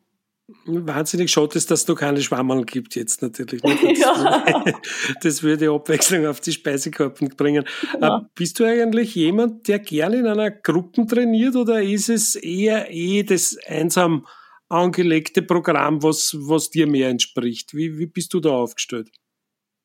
Wahnsinnig 0.66 1.30
schade 1.30 1.56
ist, 1.56 1.70
dass 1.70 1.82
es 1.82 1.88
noch 1.88 1.96
keine 1.96 2.22
Schwammerl 2.22 2.66
gibt 2.66 2.96
jetzt 2.96 3.22
natürlich. 3.22 3.62
Das, 3.80 4.00
ja. 4.00 4.64
das 5.22 5.44
würde 5.44 5.72
Abwechslung 5.72 6.26
auf 6.26 6.42
die 6.42 6.52
Speisekarten 6.52 7.30
bringen. 7.38 7.66
Ja. 8.02 8.18
Äh, 8.18 8.22
bist 8.34 8.60
du 8.60 8.66
eigentlich 8.66 9.14
jemand, 9.14 9.68
der 9.68 9.80
gerne 9.80 10.18
in 10.18 10.28
einer 10.28 10.50
Gruppe 10.50 11.06
trainiert 11.06 11.56
oder 11.56 11.82
ist 11.82 12.10
es 12.10 12.36
eher 12.36 12.92
eh 12.92 13.24
das 13.24 13.58
einsam 13.68 14.26
angelegte 14.70 15.42
Programm, 15.42 16.02
was, 16.04 16.36
was 16.40 16.70
dir 16.70 16.88
mehr 16.88 17.10
entspricht? 17.10 17.76
Wie, 17.76 17.98
wie 17.98 18.08
bist 18.08 18.34
du 18.34 18.40
da 18.40 18.50
aufgestellt? 18.50 19.10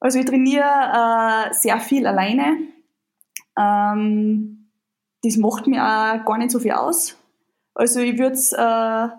Also 0.05 0.19
ich 0.19 0.27
trainiere 0.27 0.67
äh, 0.67 1.55
sehr 1.55 1.81
viel 1.81 2.07
alleine. 2.07 2.59
Ähm, 3.59 4.69
das 5.23 5.39
macht 5.39 5.67
mir 5.67 5.83
auch 5.83 6.27
gar 6.27 6.37
nicht 6.37 6.51
so 6.51 6.59
viel 6.59 6.73
aus. 6.73 7.17
Also 7.75 8.01
ich 8.01 8.19
würde 8.19 8.35
es, 8.35 8.53
äh, 8.53 8.59
äh, 8.61 9.11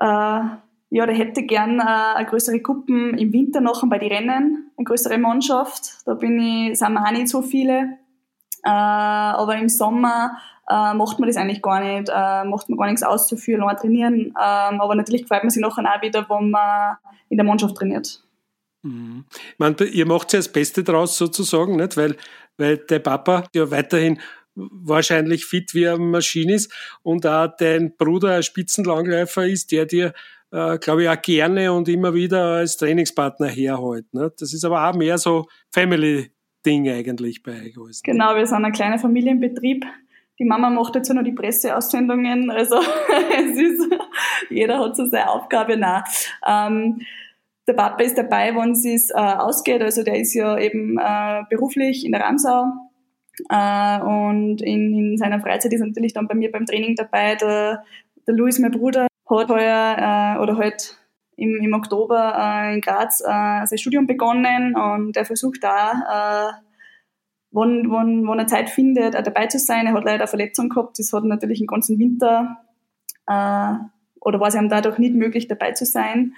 ja, 0.00 1.06
da 1.06 1.12
hätte 1.12 1.44
gern 1.44 1.78
äh, 1.78 1.84
eine 2.16 2.26
größere 2.26 2.58
Gruppen 2.58 3.16
im 3.16 3.32
Winter 3.32 3.60
noch 3.60 3.88
bei 3.88 3.98
den 3.98 4.10
Rennen, 4.10 4.72
eine 4.76 4.84
größere 4.84 5.18
Mannschaft. 5.18 5.98
Da 6.04 6.14
bin 6.14 6.40
ich, 6.40 6.76
sind 6.76 6.94
wir 6.94 7.06
auch 7.06 7.12
nicht 7.12 7.28
so 7.28 7.40
viele. 7.40 7.98
Äh, 8.64 8.70
aber 8.70 9.54
im 9.54 9.68
Sommer 9.68 10.36
äh, 10.68 10.94
macht 10.94 11.20
man 11.20 11.28
das 11.28 11.36
eigentlich 11.36 11.62
gar 11.62 11.78
nicht, 11.78 12.08
äh, 12.12 12.42
macht 12.42 12.68
man 12.68 12.76
gar 12.76 12.86
nichts 12.86 13.04
aus 13.04 13.28
dafür, 13.28 13.58
lang 13.58 13.76
trainieren. 13.76 14.34
Ähm, 14.36 14.80
aber 14.80 14.96
natürlich 14.96 15.28
freut 15.28 15.44
man 15.44 15.50
sich 15.50 15.62
nachher 15.62 15.84
auch 15.84 16.02
wieder, 16.02 16.28
wenn 16.28 16.50
man 16.50 16.96
in 17.28 17.36
der 17.36 17.46
Mannschaft 17.46 17.76
trainiert. 17.76 18.24
Mhm. 18.82 19.24
Ich 19.32 19.58
meine, 19.58 19.76
ihr 19.84 20.06
macht 20.06 20.32
ja 20.32 20.38
das 20.38 20.50
Beste 20.50 20.84
draus 20.84 21.16
sozusagen, 21.16 21.76
nicht? 21.76 21.96
Weil, 21.96 22.16
weil 22.56 22.78
der 22.78 23.00
Papa 23.00 23.44
ja 23.54 23.70
weiterhin 23.70 24.20
wahrscheinlich 24.54 25.46
fit 25.46 25.74
wie 25.74 25.88
eine 25.88 25.98
Maschine 25.98 26.54
ist 26.54 26.72
und 27.02 27.26
auch 27.26 27.48
dein 27.58 27.96
Bruder 27.96 28.36
ein 28.36 28.42
Spitzenlangläufer 28.42 29.46
ist, 29.46 29.70
der 29.72 29.86
dir, 29.86 30.12
äh, 30.50 30.78
glaube 30.78 31.04
ich, 31.04 31.08
auch 31.08 31.22
gerne 31.22 31.72
und 31.72 31.88
immer 31.88 32.14
wieder 32.14 32.54
als 32.54 32.76
Trainingspartner 32.76 33.48
herholt. 33.48 34.12
Ne? 34.12 34.32
Das 34.38 34.52
ist 34.52 34.64
aber 34.64 34.88
auch 34.88 34.94
mehr 34.94 35.18
so 35.18 35.46
Family-Ding 35.72 36.88
eigentlich 36.88 37.42
bei 37.42 37.52
euch. 37.52 37.78
Alles? 37.78 38.02
Genau, 38.02 38.34
wir 38.34 38.46
sind 38.46 38.64
ein 38.64 38.72
kleiner 38.72 38.98
Familienbetrieb. 38.98 39.84
Die 40.40 40.44
Mama 40.44 40.70
macht 40.70 40.94
jetzt 40.94 41.12
noch 41.12 41.24
die 41.24 41.32
Presseaussendungen, 41.32 42.50
also 42.50 42.76
es 43.38 43.58
ist, 43.58 43.92
jeder 44.50 44.78
hat 44.78 44.96
so 44.96 45.04
seine 45.06 45.30
Aufgabe 45.30 45.76
nach. 45.76 46.04
Ähm, 46.46 47.00
der 47.68 47.74
Papa 47.74 48.02
ist 48.02 48.16
dabei, 48.16 48.54
wenn 48.54 48.72
es 48.72 49.10
äh, 49.10 49.14
ausgeht, 49.14 49.82
also 49.82 50.02
der 50.02 50.18
ist 50.18 50.34
ja 50.34 50.58
eben 50.58 50.98
äh, 50.98 51.42
beruflich 51.50 52.04
in 52.04 52.12
der 52.12 52.22
Ramsau 52.22 52.72
äh, 53.48 54.00
und 54.00 54.62
in, 54.62 54.94
in 54.94 55.16
seiner 55.18 55.40
Freizeit 55.40 55.72
ist 55.72 55.80
er 55.80 55.86
natürlich 55.86 56.14
dann 56.14 56.26
bei 56.26 56.34
mir 56.34 56.50
beim 56.50 56.66
Training 56.66 56.96
dabei. 56.96 57.36
Der, 57.36 57.84
der 58.26 58.34
Luis, 58.34 58.58
mein 58.58 58.72
Bruder, 58.72 59.06
hat 59.28 59.50
heuer 59.50 60.36
äh, 60.36 60.42
oder 60.42 60.56
halt 60.56 60.96
im, 61.36 61.60
im 61.62 61.74
Oktober 61.74 62.34
äh, 62.36 62.74
in 62.74 62.80
Graz 62.80 63.20
äh, 63.20 63.66
sein 63.66 63.78
Studium 63.78 64.06
begonnen 64.06 64.74
und 64.74 65.16
er 65.16 65.24
versucht 65.24 65.62
da, 65.62 65.92
äh, 65.92 66.52
wann, 67.50 67.90
wann, 67.90 68.26
wann 68.26 68.38
er 68.38 68.46
Zeit 68.46 68.70
findet, 68.70 69.14
auch 69.14 69.22
dabei 69.22 69.46
zu 69.46 69.58
sein. 69.58 69.86
Er 69.86 69.92
hat 69.92 70.04
leider 70.04 70.22
eine 70.22 70.26
Verletzung 70.28 70.70
gehabt, 70.70 70.98
das 70.98 71.12
hat 71.12 71.24
natürlich 71.24 71.58
den 71.58 71.66
ganzen 71.66 71.98
Winter 71.98 72.58
äh, 73.26 73.74
oder 74.20 74.40
war 74.40 74.48
es 74.48 74.54
ihm 74.54 74.68
dadurch 74.68 74.98
nicht 74.98 75.14
möglich, 75.14 75.46
dabei 75.46 75.72
zu 75.72 75.84
sein. 75.84 76.34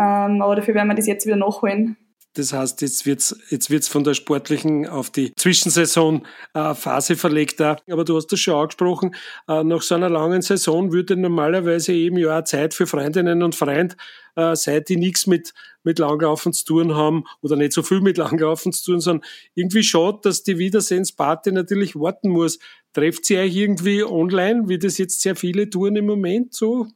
Ähm, 0.00 0.40
aber 0.40 0.56
dafür 0.56 0.74
werden 0.74 0.88
wir 0.88 0.94
das 0.94 1.06
jetzt 1.06 1.26
wieder 1.26 1.36
nachholen. 1.36 1.96
Das 2.34 2.52
heißt, 2.52 2.80
jetzt 2.82 3.06
wird's 3.06 3.36
jetzt 3.50 3.70
wird's 3.70 3.88
von 3.88 4.04
der 4.04 4.14
sportlichen 4.14 4.86
auf 4.86 5.10
die 5.10 5.34
Zwischensaison-Phase 5.34 7.12
äh, 7.12 7.16
verlegt. 7.16 7.60
Aber 7.60 8.04
du 8.04 8.16
hast 8.16 8.28
das 8.28 8.38
schon 8.38 8.54
angesprochen, 8.54 9.16
äh, 9.48 9.64
nach 9.64 9.82
so 9.82 9.96
einer 9.96 10.08
langen 10.08 10.40
Saison 10.40 10.92
würde 10.92 11.16
normalerweise 11.16 11.92
eben 11.92 12.16
ja 12.18 12.38
auch 12.38 12.44
Zeit 12.44 12.72
für 12.72 12.86
Freundinnen 12.86 13.42
und 13.42 13.56
Freund 13.56 13.96
äh, 14.36 14.54
seit 14.54 14.88
die 14.88 14.96
nichts 14.96 15.26
mit, 15.26 15.52
mit 15.82 15.98
Langlaufen 15.98 16.52
zu 16.52 16.64
tun 16.64 16.94
haben 16.94 17.24
oder 17.42 17.56
nicht 17.56 17.72
so 17.72 17.82
viel 17.82 18.00
mit 18.00 18.16
Langlaufen 18.16 18.72
zu 18.72 18.92
tun, 18.92 19.00
sondern 19.00 19.26
irgendwie 19.54 19.82
schaut, 19.82 20.24
dass 20.24 20.44
die 20.44 20.58
Wiedersehensparty 20.58 21.50
natürlich 21.50 21.96
warten 21.96 22.28
muss. 22.28 22.60
Trefft 22.92 23.24
sie 23.24 23.38
euch 23.38 23.56
irgendwie 23.56 24.04
online, 24.04 24.68
wie 24.68 24.78
das 24.78 24.98
jetzt 24.98 25.20
sehr 25.20 25.34
viele 25.34 25.68
tun 25.68 25.96
im 25.96 26.06
Moment 26.06 26.54
so? 26.54 26.86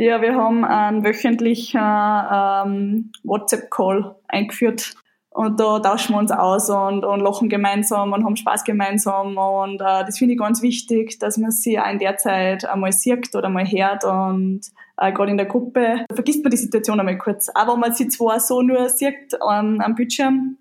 Ja, 0.00 0.22
wir 0.22 0.36
haben 0.36 0.64
einen 0.64 1.04
wöchentlichen 1.04 1.80
ähm, 1.80 3.10
WhatsApp-Call 3.24 4.14
eingeführt. 4.28 4.94
Und 5.30 5.58
da 5.58 5.80
tauschen 5.80 6.14
wir 6.14 6.20
uns 6.20 6.30
aus 6.30 6.70
und, 6.70 7.04
und 7.04 7.18
lachen 7.18 7.48
gemeinsam 7.48 8.12
und 8.12 8.24
haben 8.24 8.36
Spaß 8.36 8.62
gemeinsam. 8.62 9.36
Und 9.36 9.80
äh, 9.80 10.04
das 10.06 10.18
finde 10.18 10.34
ich 10.34 10.38
ganz 10.38 10.62
wichtig, 10.62 11.18
dass 11.18 11.36
man 11.36 11.50
sie 11.50 11.80
auch 11.80 11.90
in 11.90 11.98
der 11.98 12.16
Zeit 12.16 12.64
einmal 12.64 12.92
sieht 12.92 13.34
oder 13.34 13.48
mal 13.48 13.66
hört. 13.66 14.04
Und 14.04 14.60
äh, 14.98 15.10
gerade 15.10 15.32
in 15.32 15.36
der 15.36 15.46
Gruppe 15.46 16.04
vergisst 16.14 16.44
man 16.44 16.52
die 16.52 16.58
Situation 16.58 17.00
einmal 17.00 17.18
kurz. 17.18 17.48
Auch 17.52 17.66
wenn 17.72 17.80
man 17.80 17.92
sie 17.92 18.06
zwar 18.06 18.38
so 18.38 18.62
nur 18.62 18.88
sieht 18.90 19.34
ähm, 19.34 19.80
am 19.80 19.96
Bildschirm, 19.96 20.58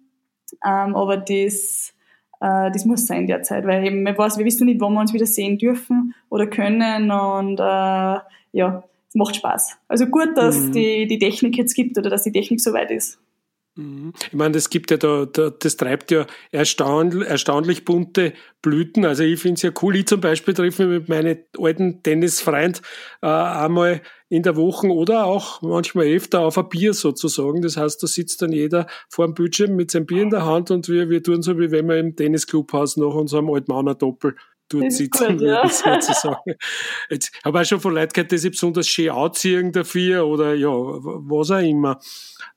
ähm, 0.66 0.96
aber 0.96 1.18
das, 1.18 1.94
äh, 2.40 2.72
das 2.72 2.86
muss 2.86 3.06
sein 3.06 3.22
in 3.22 3.28
der 3.28 3.44
Zeit, 3.44 3.68
weil 3.68 3.86
eben, 3.86 4.04
wir, 4.04 4.18
weiß, 4.18 4.40
wir 4.40 4.46
wissen 4.46 4.66
nicht, 4.66 4.82
wann 4.82 4.94
wir 4.94 5.02
uns 5.02 5.14
wieder 5.14 5.28
sehen 5.28 5.60
dürfen 5.60 6.16
oder 6.32 6.48
können. 6.48 7.12
Und 7.12 7.60
äh, 7.60 8.18
ja, 8.54 8.84
es 9.10 9.16
macht 9.16 9.36
Spaß. 9.36 9.78
Also 9.88 10.06
gut, 10.08 10.30
dass 10.36 10.58
mhm. 10.58 10.72
die, 10.74 11.08
die 11.08 11.20
Technik 11.20 11.58
jetzt 11.58 11.76
gibt 11.76 11.98
oder 11.98 12.10
dass 12.10 12.24
die 12.24 12.32
Technik 12.32 12.62
so 12.62 12.74
weit 12.74 12.92
ist. 12.92 13.20
Mhm. 13.78 14.14
Ich 14.20 14.34
meine, 14.34 14.54
das 14.54 14.70
gibt 14.70 14.90
ja 14.92 14.98
da, 14.98 15.26
da 15.26 15.52
das 15.52 15.78
treibt 15.78 16.10
ja 16.12 16.26
erstaunlich, 16.52 17.28
erstaunlich 17.28 17.86
bunte 17.86 18.34
Blüten. 18.62 19.06
Also 19.06 19.24
ich 19.24 19.40
finde 19.40 19.56
es 19.56 19.62
ja 19.62 19.72
cool. 19.82 19.96
Ich 19.96 20.08
zum 20.08 20.20
Beispiel 20.20 20.54
treffe 20.54 20.88
mich 20.88 21.00
mit 21.02 21.10
meinen 21.10 21.38
alten 21.58 22.02
Tennisfreund 22.02 22.82
äh, 23.22 23.28
einmal 23.28 24.02
in 24.30 24.44
der 24.44 24.56
Woche 24.56 24.88
oder 24.88 25.26
auch 25.26 25.62
manchmal 25.62 26.08
öfter 26.08 26.42
auf 26.42 26.58
ein 26.58 26.70
Bier 26.70 26.94
sozusagen. 26.94 27.62
Das 27.62 27.78
heißt, 27.78 28.02
da 28.02 28.08
sitzt 28.08 28.42
dann 28.42 28.52
jeder 28.52 28.88
vor 29.10 29.26
dem 29.26 29.36
Bildschirm 29.36 29.76
mit 29.76 29.92
seinem 29.92 30.08
Bier 30.08 30.24
in 30.24 30.32
der 30.32 30.46
Hand 30.46 30.72
und 30.72 30.90
wir, 30.90 31.10
wir 31.10 31.22
tun 31.22 31.44
so, 31.44 31.58
wie 31.60 31.72
wenn 31.72 31.88
wir 31.88 31.98
im 31.98 32.16
Tennisclubhaus 32.16 32.98
nach 32.98 33.14
unserem 33.14 33.50
Altmauner 33.50 33.96
Doppel 33.96 34.36
dort 34.70 34.92
sitzen, 34.92 35.40
würde 35.40 35.48
ja. 35.48 35.70
sozusagen. 35.70 36.56
Jetzt 37.10 37.32
habe 37.44 37.58
ich 37.58 37.66
auch 37.66 37.70
schon 37.70 37.80
von 37.80 37.94
Leuten 37.94 38.14
gehört, 38.14 38.32
die 38.32 38.38
sich 38.38 38.52
besonders 38.52 38.88
schön 38.88 39.10
anziehen 39.10 39.72
dafür 39.72 40.26
oder 40.26 40.54
ja, 40.54 40.70
was 40.70 41.52
auch 41.52 41.60
immer. 41.60 42.00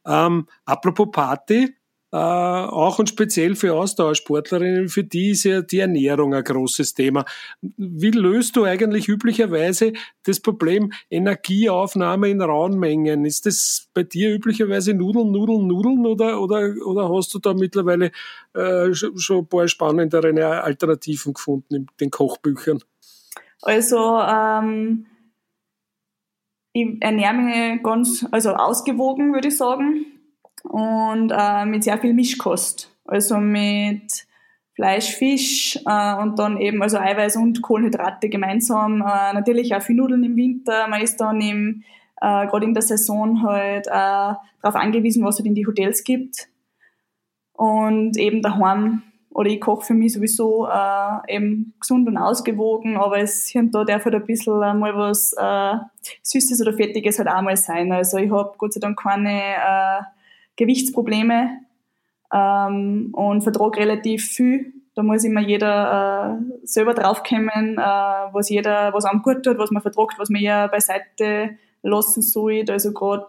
Ähm, 0.06 0.46
apropos 0.64 1.08
Party, 1.12 1.74
äh, 2.12 2.16
auch 2.16 2.98
und 2.98 3.08
speziell 3.08 3.54
für 3.54 3.74
Ausdauersportlerinnen, 3.74 4.88
für 4.88 5.04
die 5.04 5.30
ist 5.30 5.44
ja 5.44 5.62
die 5.62 5.78
Ernährung 5.78 6.34
ein 6.34 6.42
großes 6.42 6.94
Thema. 6.94 7.24
Wie 7.60 8.10
löst 8.10 8.56
du 8.56 8.64
eigentlich 8.64 9.06
üblicherweise 9.08 9.92
das 10.24 10.40
Problem 10.40 10.92
Energieaufnahme 11.08 12.28
in 12.28 12.42
rauen 12.42 12.78
Mengen? 12.78 13.24
Ist 13.24 13.46
das 13.46 13.88
bei 13.94 14.02
dir 14.02 14.34
üblicherweise 14.34 14.92
Nudeln, 14.92 15.30
Nudeln, 15.30 15.68
Nudeln 15.68 16.04
oder, 16.04 16.40
oder, 16.40 16.74
oder 16.84 17.14
hast 17.14 17.32
du 17.34 17.38
da 17.38 17.54
mittlerweile 17.54 18.10
äh, 18.54 18.92
schon 18.92 19.38
ein 19.38 19.46
paar 19.46 19.68
spannendere 19.68 20.62
Alternativen 20.64 21.34
gefunden 21.34 21.74
in 21.74 21.86
den 22.00 22.10
Kochbüchern? 22.10 22.82
Also 23.62 24.18
ähm, 24.18 25.06
ich 26.72 26.96
ernähre 27.00 27.34
mich 27.34 27.82
ganz 27.84 28.26
also 28.32 28.50
ausgewogen, 28.50 29.32
würde 29.32 29.48
ich 29.48 29.56
sagen 29.56 30.06
und 30.64 31.32
äh, 31.36 31.64
mit 31.64 31.84
sehr 31.84 31.98
viel 31.98 32.14
Mischkost. 32.14 32.94
Also 33.04 33.38
mit 33.38 34.26
Fleisch, 34.74 35.14
Fisch 35.14 35.78
äh, 35.84 36.14
und 36.14 36.38
dann 36.38 36.58
eben 36.58 36.82
also 36.82 36.98
Eiweiß 36.98 37.36
und 37.36 37.60
Kohlenhydrate 37.62 38.28
gemeinsam. 38.28 39.02
Äh, 39.02 39.34
natürlich 39.34 39.74
auch 39.74 39.82
viel 39.82 39.96
Nudeln 39.96 40.24
im 40.24 40.36
Winter. 40.36 40.88
Man 40.88 41.02
ist 41.02 41.20
dann 41.20 41.40
äh, 41.40 42.46
gerade 42.46 42.64
in 42.64 42.74
der 42.74 42.82
Saison 42.82 43.42
halt 43.42 43.86
äh, 43.86 43.90
darauf 43.90 44.76
angewiesen, 44.76 45.24
was 45.24 45.34
es 45.34 45.38
halt 45.40 45.48
in 45.48 45.54
die 45.54 45.66
Hotels 45.66 46.04
gibt. 46.04 46.48
Und 47.52 48.16
eben 48.16 48.40
daheim 48.40 49.02
oder 49.30 49.48
ich 49.48 49.60
koche 49.60 49.86
für 49.86 49.94
mich 49.94 50.12
sowieso 50.12 50.66
äh, 50.66 51.34
eben 51.34 51.74
gesund 51.78 52.08
und 52.08 52.16
ausgewogen, 52.16 52.96
aber 52.96 53.18
es 53.18 53.46
hier 53.46 53.62
da 53.70 53.84
darf 53.84 54.04
halt 54.04 54.16
ein 54.16 54.26
bisschen 54.26 54.58
mal 54.58 54.96
was 54.96 55.32
äh, 55.38 55.76
Süßes 56.22 56.60
oder 56.62 56.72
Fettiges 56.72 57.18
halt 57.18 57.28
auch 57.28 57.42
mal 57.42 57.56
sein. 57.56 57.92
Also 57.92 58.18
ich 58.18 58.30
habe 58.30 58.54
Gott 58.58 58.72
sei 58.72 58.80
Dank 58.80 58.98
keine 58.98 59.40
äh, 59.40 60.02
Gewichtsprobleme 60.60 61.58
ähm, 62.32 63.10
und 63.12 63.42
vertrage 63.42 63.80
relativ 63.80 64.24
viel. 64.24 64.72
Da 64.94 65.02
muss 65.02 65.24
immer 65.24 65.40
jeder 65.40 66.38
äh, 66.40 66.66
selber 66.66 66.94
draufkommen, 66.94 67.78
äh, 67.78 68.32
was 68.32 68.50
jeder, 68.50 68.92
was 68.92 69.04
einem 69.04 69.22
gut 69.22 69.42
tut, 69.42 69.58
was 69.58 69.70
man 69.70 69.82
vertragt, 69.82 70.14
was 70.18 70.30
man 70.30 70.42
ja 70.42 70.66
beiseite 70.66 71.56
lassen 71.82 72.22
soll. 72.22 72.64
Also 72.68 72.92
gerade 72.92 73.26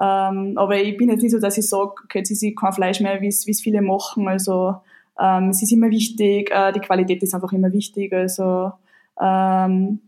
ähm, 0.00 0.52
aber 0.56 0.80
ich 0.80 0.96
bin 0.96 1.08
jetzt 1.08 1.22
nicht 1.22 1.32
so, 1.32 1.40
dass 1.40 1.58
ich 1.58 1.68
sage, 1.68 1.94
okay, 2.04 2.18
jetzt 2.18 2.30
ist 2.30 2.44
kein 2.56 2.72
Fleisch 2.72 3.00
mehr, 3.00 3.20
wie 3.20 3.26
es 3.26 3.60
viele 3.60 3.82
machen. 3.82 4.28
Also 4.28 4.76
ähm, 5.20 5.48
es 5.50 5.62
ist 5.62 5.72
immer 5.72 5.90
wichtig, 5.90 6.50
äh, 6.52 6.72
die 6.72 6.80
Qualität 6.80 7.22
ist 7.22 7.34
einfach 7.34 7.52
immer 7.52 7.72
wichtig. 7.72 8.12
Also 8.12 8.72
ähm, 9.20 10.00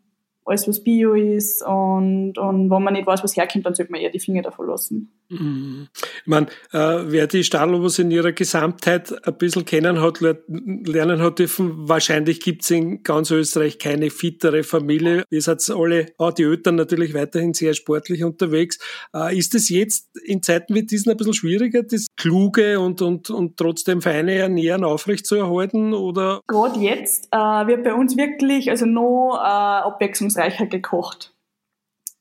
alles, 0.45 0.69
was 0.69 0.85
Bio 0.85 1.15
ist 1.15 1.63
und, 1.67 2.39
und 2.39 2.71
wenn 2.71 2.83
man 2.83 2.95
nicht 2.95 3.07
weiß, 3.07 3.23
was 3.25 3.37
herkommt, 3.37 3.67
dann 3.67 3.75
sollte 3.75 3.93
man 3.93 4.01
eher 4.01 4.11
die 4.11 4.21
Finger 4.21 4.43
davon 4.43 4.69
lassen. 4.69 5.11
Mhm. 5.31 5.89
Ich 5.95 6.27
meine, 6.27 6.47
äh, 6.73 7.05
wer 7.07 7.27
die 7.29 7.45
Stadlobos 7.45 7.99
in 7.99 8.11
ihrer 8.11 8.33
Gesamtheit 8.33 9.27
ein 9.27 9.39
bisschen 9.39 9.65
kennen 9.65 10.01
hat, 10.01 10.21
lernen 10.21 11.23
hat 11.23 11.39
dürfen, 11.39 11.89
wahrscheinlich 11.89 12.41
gibt 12.41 12.63
es 12.63 12.71
in 12.71 13.03
ganz 13.05 13.31
Österreich 13.31 13.79
keine 13.79 14.11
fittere 14.11 14.65
Familie. 14.65 15.25
Ihr 15.31 15.41
seid 15.41 15.61
alle, 15.71 16.07
auch 16.19 16.33
die 16.33 16.43
Eltern 16.43 16.75
natürlich 16.75 17.15
weiterhin 17.15 17.55
sehr 17.55 17.75
sportlich 17.75 18.25
unterwegs. 18.25 18.79
Äh, 19.15 19.39
ist 19.39 19.55
es 19.55 19.69
jetzt 19.69 20.09
in 20.25 20.43
Zeiten 20.43 20.75
wie 20.75 20.85
diesen 20.85 21.11
ein 21.11 21.17
bisschen 21.17 21.35
schwieriger, 21.35 21.83
das 21.85 22.07
kluge 22.17 22.81
und, 22.81 23.01
und, 23.01 23.31
und 23.31 23.57
trotzdem 23.57 24.03
feine 24.03 24.35
Ernähren 24.35 24.85
aufrechtzuerhalten? 24.85 25.95
Oder? 25.95 26.41
Gerade 26.49 26.81
jetzt 26.81 27.29
äh, 27.31 27.37
wird 27.37 27.85
bei 27.85 27.95
uns 27.95 28.17
wirklich 28.17 28.69
also 28.71 28.87
noch 28.87 29.37
äh, 29.37 29.47
abwechslungsreicher 29.47 30.67
gekocht. 30.67 31.35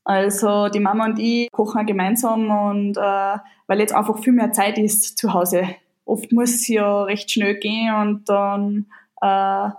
Also 0.03 0.69
die 0.69 0.79
Mama 0.79 1.05
und 1.05 1.19
ich 1.19 1.51
kochen 1.51 1.85
gemeinsam 1.85 2.49
und 2.49 2.97
äh, 2.97 3.37
weil 3.67 3.79
jetzt 3.79 3.93
einfach 3.93 4.17
viel 4.19 4.33
mehr 4.33 4.51
Zeit 4.51 4.77
ist 4.77 5.17
zu 5.17 5.33
Hause. 5.33 5.67
Oft 6.05 6.31
muss 6.31 6.55
es 6.55 6.67
ja 6.67 7.03
recht 7.03 7.29
schnell 7.29 7.55
gehen 7.55 7.93
und 7.93 8.29
dann 8.29 8.87
äh, 9.21 9.69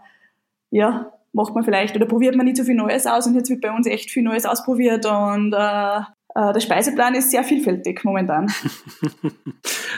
ja 0.71 1.13
macht 1.33 1.55
man 1.55 1.65
vielleicht 1.65 1.97
oder 1.97 2.07
probiert 2.07 2.37
man 2.37 2.47
nicht 2.47 2.57
so 2.57 2.65
viel 2.65 2.75
Neues 2.75 3.07
aus 3.07 3.27
und 3.27 3.35
jetzt 3.35 3.51
wird 3.51 3.61
bei 3.61 3.71
uns 3.71 3.87
echt 3.87 4.11
viel 4.11 4.23
Neues 4.23 4.47
ausprobiert 4.47 5.07
und 5.07 5.53
äh, 5.53 6.01
äh, 6.35 6.53
der 6.53 6.61
Speiseplan 6.61 7.15
ist 7.15 7.31
sehr 7.31 7.45
vielfältig 7.45 8.05
momentan. 8.05 8.53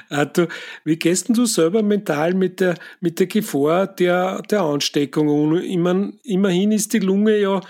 du, 0.35 0.49
wie 0.85 0.97
gehst 0.97 1.29
du 1.29 1.45
selber 1.45 1.83
mental 1.83 2.35
mit 2.35 2.61
der, 2.61 2.75
mit 3.01 3.19
der 3.19 3.27
Gefahr 3.27 3.87
der, 3.87 4.41
der 4.43 4.63
Ansteckung 4.63 5.29
um? 5.29 5.57
Immerhin 5.57 6.73
ist 6.73 6.93
die 6.93 7.01
Lunge 7.01 7.39
ja 7.39 7.61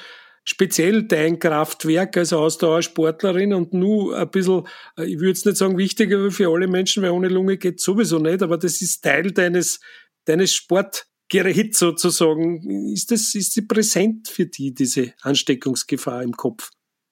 speziell 0.44 1.04
dein 1.04 1.38
Kraftwerk 1.38 2.16
als 2.16 2.32
Ausdauersportlerin 2.32 3.54
und 3.54 3.72
nur 3.72 4.16
ein 4.16 4.30
bisschen, 4.30 4.64
äh, 4.98 5.04
ich 5.04 5.16
würde 5.16 5.28
jetzt 5.28 5.46
nicht 5.46 5.56
sagen 5.56 5.78
wichtiger 5.78 6.30
für 6.30 6.52
alle 6.52 6.66
Menschen, 6.66 7.02
weil 7.02 7.10
ohne 7.10 7.28
Lunge 7.28 7.56
geht 7.58 7.80
sowieso 7.80 8.18
nicht, 8.18 8.42
aber 8.42 8.58
das 8.58 8.82
ist 8.82 9.02
Teil 9.02 9.30
deines, 9.30 9.80
deines 10.24 10.52
Sportgeräts 10.52 11.78
sozusagen. 11.78 12.92
Ist 12.92 13.10
das, 13.10 13.34
ist 13.34 13.52
sie 13.52 13.62
präsent 13.62 14.28
für 14.28 14.46
die, 14.46 14.74
diese 14.74 15.14
Ansteckungsgefahr 15.22 16.22
im 16.22 16.32
Kopf? 16.32 16.70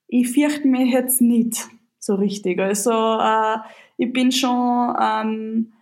Ich 0.09 0.31
fürchte 0.31 0.67
mich 0.67 0.93
jetzt 0.93 1.21
nicht 1.21 1.69
so 2.01 2.17
richtig. 2.17 2.59
Also 2.59 2.91
äh, 2.91 3.59
ich 3.97 4.13
bin 4.13 4.33
schon 4.33 4.97
ähm, 5.01 5.73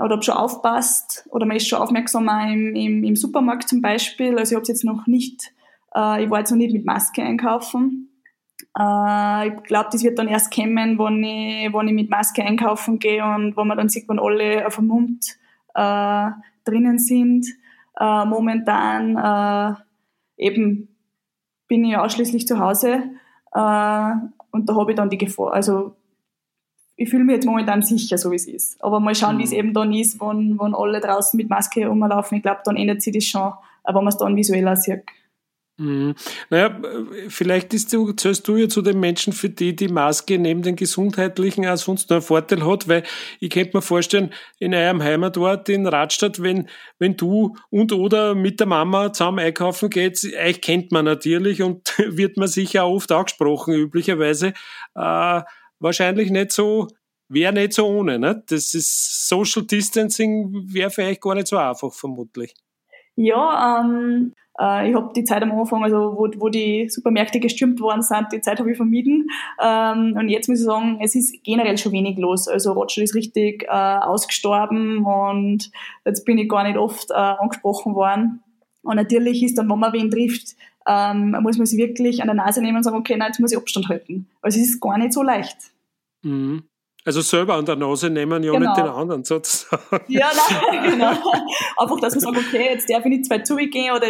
oder 0.00 0.14
habe 0.14 0.22
schon 0.22 0.34
aufpasst 0.34 1.26
oder 1.30 1.46
man 1.46 1.56
ist 1.56 1.68
schon 1.68 1.78
aufmerksam 1.78 2.28
im, 2.28 2.74
im, 2.74 3.04
im 3.04 3.16
Supermarkt 3.16 3.68
zum 3.68 3.80
Beispiel. 3.80 4.36
Also 4.38 4.52
ich 4.52 4.54
habe 4.54 4.62
es 4.62 4.68
jetzt 4.68 4.84
noch 4.84 5.06
nicht 5.06 5.52
äh, 5.94 6.24
ich 6.24 6.30
war 6.30 6.40
jetzt 6.40 6.50
noch 6.50 6.58
nicht 6.58 6.72
mit 6.72 6.84
Maske 6.84 7.22
einkaufen. 7.22 8.08
Äh, 8.78 9.48
ich 9.48 9.62
glaube, 9.64 9.88
das 9.92 10.02
wird 10.02 10.18
dann 10.18 10.28
erst 10.28 10.54
kommen, 10.54 10.98
wenn 10.98 11.24
ich, 11.24 11.72
wenn 11.72 11.88
ich 11.88 11.94
mit 11.94 12.10
Maske 12.10 12.44
einkaufen 12.44 12.98
gehe 12.98 13.24
und 13.24 13.56
wo 13.56 13.64
man 13.64 13.76
dann 13.76 13.88
sieht, 13.88 14.08
wenn 14.08 14.18
alle 14.18 14.66
auf 14.66 14.76
dem 14.76 14.86
Mund 14.86 15.38
äh, 15.74 16.30
drinnen 16.64 16.98
sind. 16.98 17.46
Äh, 17.98 18.24
momentan 18.24 19.16
äh, 19.16 19.74
eben 20.36 20.88
bin 21.66 21.84
ich 21.84 21.96
ausschließlich 21.96 22.46
zu 22.46 22.58
Hause 22.58 23.02
äh, 23.52 24.12
und 24.50 24.68
da 24.68 24.74
habe 24.74 24.92
ich 24.92 24.96
dann 24.96 25.10
die 25.10 25.18
Gefahr. 25.18 25.52
Also 25.52 25.96
ich 26.96 27.08
fühle 27.08 27.24
mich 27.24 27.36
jetzt 27.36 27.46
momentan 27.46 27.82
sicher, 27.82 28.18
so 28.18 28.32
wie 28.32 28.36
es 28.36 28.48
ist. 28.48 28.82
Aber 28.82 28.98
mal 28.98 29.14
schauen, 29.14 29.36
mhm. 29.36 29.40
wie 29.40 29.44
es 29.44 29.52
eben 29.52 29.72
dann 29.72 29.92
ist, 29.92 30.20
wenn, 30.20 30.58
wenn 30.58 30.74
alle 30.74 31.00
draußen 31.00 31.36
mit 31.36 31.48
Maske 31.48 31.86
rumlaufen. 31.86 32.38
Ich 32.38 32.42
glaube, 32.42 32.60
dann 32.64 32.76
ändert 32.76 33.02
sich 33.02 33.14
das 33.14 33.24
schon, 33.24 33.52
aber 33.84 34.00
man 34.00 34.08
es 34.08 34.16
dann 34.16 34.36
visueller 34.36 34.74
sieht. 34.76 35.04
Mhm. 35.80 36.16
Naja, 36.50 36.76
vielleicht 37.28 37.72
ist 37.72 37.92
du, 37.92 38.10
zählst 38.12 38.48
du 38.48 38.56
ja 38.56 38.68
zu 38.68 38.82
den 38.82 38.98
Menschen, 38.98 39.32
für 39.32 39.48
die 39.48 39.76
die 39.76 39.86
Maske 39.86 40.36
neben 40.36 40.62
den 40.62 40.74
gesundheitlichen 40.74 41.68
auch 41.68 41.76
sonst 41.76 42.10
noch 42.10 42.16
einen 42.16 42.22
Vorteil 42.22 42.66
hat, 42.66 42.88
weil 42.88 43.04
ich 43.38 43.50
könnte 43.50 43.76
mir 43.76 43.82
vorstellen, 43.82 44.34
in 44.58 44.74
eurem 44.74 45.00
Heimatort 45.00 45.68
in 45.68 45.86
Radstadt, 45.86 46.42
wenn, 46.42 46.68
wenn 46.98 47.16
du 47.16 47.54
und 47.70 47.92
oder 47.92 48.34
mit 48.34 48.58
der 48.58 48.66
Mama 48.66 49.12
zusammen 49.12 49.38
einkaufen 49.38 49.88
geht, 49.88 50.20
euch 50.44 50.60
kennt 50.60 50.90
man 50.90 51.04
natürlich 51.04 51.62
und 51.62 51.94
wird 51.98 52.36
man 52.38 52.48
sicher 52.48 52.84
oft 52.88 53.12
angesprochen, 53.12 53.74
üblicherweise, 53.74 54.54
äh, 54.96 55.42
wahrscheinlich 55.78 56.30
nicht 56.30 56.50
so, 56.50 56.88
wäre 57.28 57.52
nicht 57.52 57.74
so 57.74 57.86
ohne, 57.86 58.18
ne? 58.18 58.42
Das 58.48 58.74
ist 58.74 59.28
Social 59.28 59.62
Distancing 59.62 60.72
wäre 60.72 60.90
euch 61.02 61.20
gar 61.20 61.36
nicht 61.36 61.46
so 61.46 61.56
einfach, 61.56 61.92
vermutlich. 61.94 62.52
Ja, 63.20 63.80
ähm, 63.80 64.32
äh, 64.60 64.88
ich 64.88 64.94
habe 64.94 65.12
die 65.12 65.24
Zeit 65.24 65.42
am 65.42 65.50
Anfang, 65.50 65.82
also 65.82 66.14
wo, 66.16 66.28
wo 66.36 66.48
die 66.50 66.88
Supermärkte 66.88 67.40
gestürmt 67.40 67.80
worden 67.80 68.02
sind, 68.02 68.28
die 68.32 68.40
Zeit 68.40 68.60
habe 68.60 68.70
ich 68.70 68.76
vermieden. 68.76 69.28
Ähm, 69.60 70.14
und 70.16 70.28
jetzt 70.28 70.48
muss 70.48 70.60
ich 70.60 70.64
sagen, 70.64 71.00
es 71.02 71.16
ist 71.16 71.42
generell 71.42 71.76
schon 71.78 71.90
wenig 71.90 72.16
los. 72.16 72.46
Also 72.46 72.74
Rotschel 72.74 73.02
ist 73.02 73.16
richtig 73.16 73.64
äh, 73.64 73.70
ausgestorben 73.70 75.04
und 75.04 75.72
jetzt 76.04 76.24
bin 76.26 76.38
ich 76.38 76.48
gar 76.48 76.62
nicht 76.62 76.78
oft 76.78 77.10
äh, 77.10 77.14
angesprochen 77.14 77.96
worden. 77.96 78.44
Und 78.82 78.94
natürlich 78.94 79.42
ist 79.42 79.58
dann, 79.58 79.68
wenn 79.68 79.80
man 79.80 79.92
wen 79.92 80.12
trifft, 80.12 80.54
ähm, 80.86 81.36
muss 81.40 81.58
man 81.58 81.66
sich 81.66 81.76
wirklich 81.76 82.20
an 82.20 82.28
der 82.28 82.36
Nase 82.36 82.62
nehmen 82.62 82.76
und 82.76 82.84
sagen, 82.84 82.96
okay, 82.96 83.16
nein, 83.16 83.30
jetzt 83.30 83.40
muss 83.40 83.50
ich 83.50 83.58
Abstand 83.58 83.88
halten. 83.88 84.28
Also 84.42 84.60
es 84.60 84.68
ist 84.68 84.80
gar 84.80 84.96
nicht 84.96 85.12
so 85.12 85.24
leicht. 85.24 85.56
Mhm. 86.22 86.67
Also 87.08 87.22
selber 87.22 87.54
an 87.54 87.64
der 87.64 87.76
Nase 87.76 88.10
nehmen, 88.10 88.42
ja 88.42 88.52
genau. 88.52 88.66
nicht 88.66 88.76
den 88.76 88.86
anderen 88.86 89.24
sozusagen. 89.24 90.04
Ja, 90.08 90.30
nein, 90.70 90.82
genau. 90.90 91.12
Einfach, 91.78 92.00
dass 92.00 92.14
man 92.14 92.20
sagt, 92.20 92.36
okay, 92.36 92.68
jetzt 92.72 92.90
darf 92.90 93.02
ich 93.06 93.10
nicht 93.10 93.24
zwei 93.24 93.38
zugehen 93.38 93.96
oder 93.96 94.06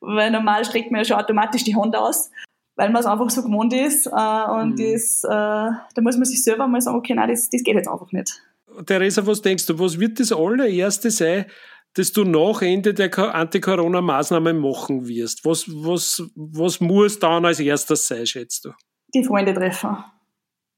weil 0.00 0.30
normal 0.30 0.64
streckt 0.64 0.92
man 0.92 1.00
ja 1.00 1.04
schon 1.04 1.16
automatisch 1.16 1.64
die 1.64 1.74
Hand 1.74 1.96
aus, 1.96 2.30
weil 2.76 2.90
man 2.90 3.00
es 3.00 3.06
einfach 3.06 3.28
so 3.28 3.42
gewohnt 3.42 3.72
ist. 3.72 4.06
Äh, 4.06 4.10
und 4.52 4.78
mhm. 4.78 4.92
das, 4.92 5.24
äh, 5.24 5.28
da 5.28 6.00
muss 6.00 6.16
man 6.16 6.26
sich 6.26 6.44
selber 6.44 6.68
mal 6.68 6.80
sagen, 6.80 6.96
okay, 6.96 7.12
nein, 7.12 7.28
das, 7.28 7.50
das 7.50 7.64
geht 7.64 7.74
jetzt 7.74 7.88
einfach 7.88 8.12
nicht. 8.12 8.40
Theresa, 8.86 9.26
was 9.26 9.42
denkst 9.42 9.66
du, 9.66 9.76
was 9.80 9.98
wird 9.98 10.20
das 10.20 10.30
allererste 10.30 11.10
sein, 11.10 11.46
das 11.94 12.12
du 12.12 12.22
nach 12.22 12.62
Ende 12.62 12.94
der 12.94 13.34
Anti-Corona-Maßnahmen 13.34 14.56
machen 14.60 15.08
wirst? 15.08 15.44
Was, 15.44 15.66
was, 15.66 16.22
was 16.36 16.78
muss 16.78 17.18
dann 17.18 17.46
als 17.46 17.58
erstes 17.58 18.06
sein, 18.06 18.24
schätzt 18.26 18.64
du? 18.64 18.70
Die 19.12 19.24
Freunde 19.24 19.54
treffen. 19.54 19.96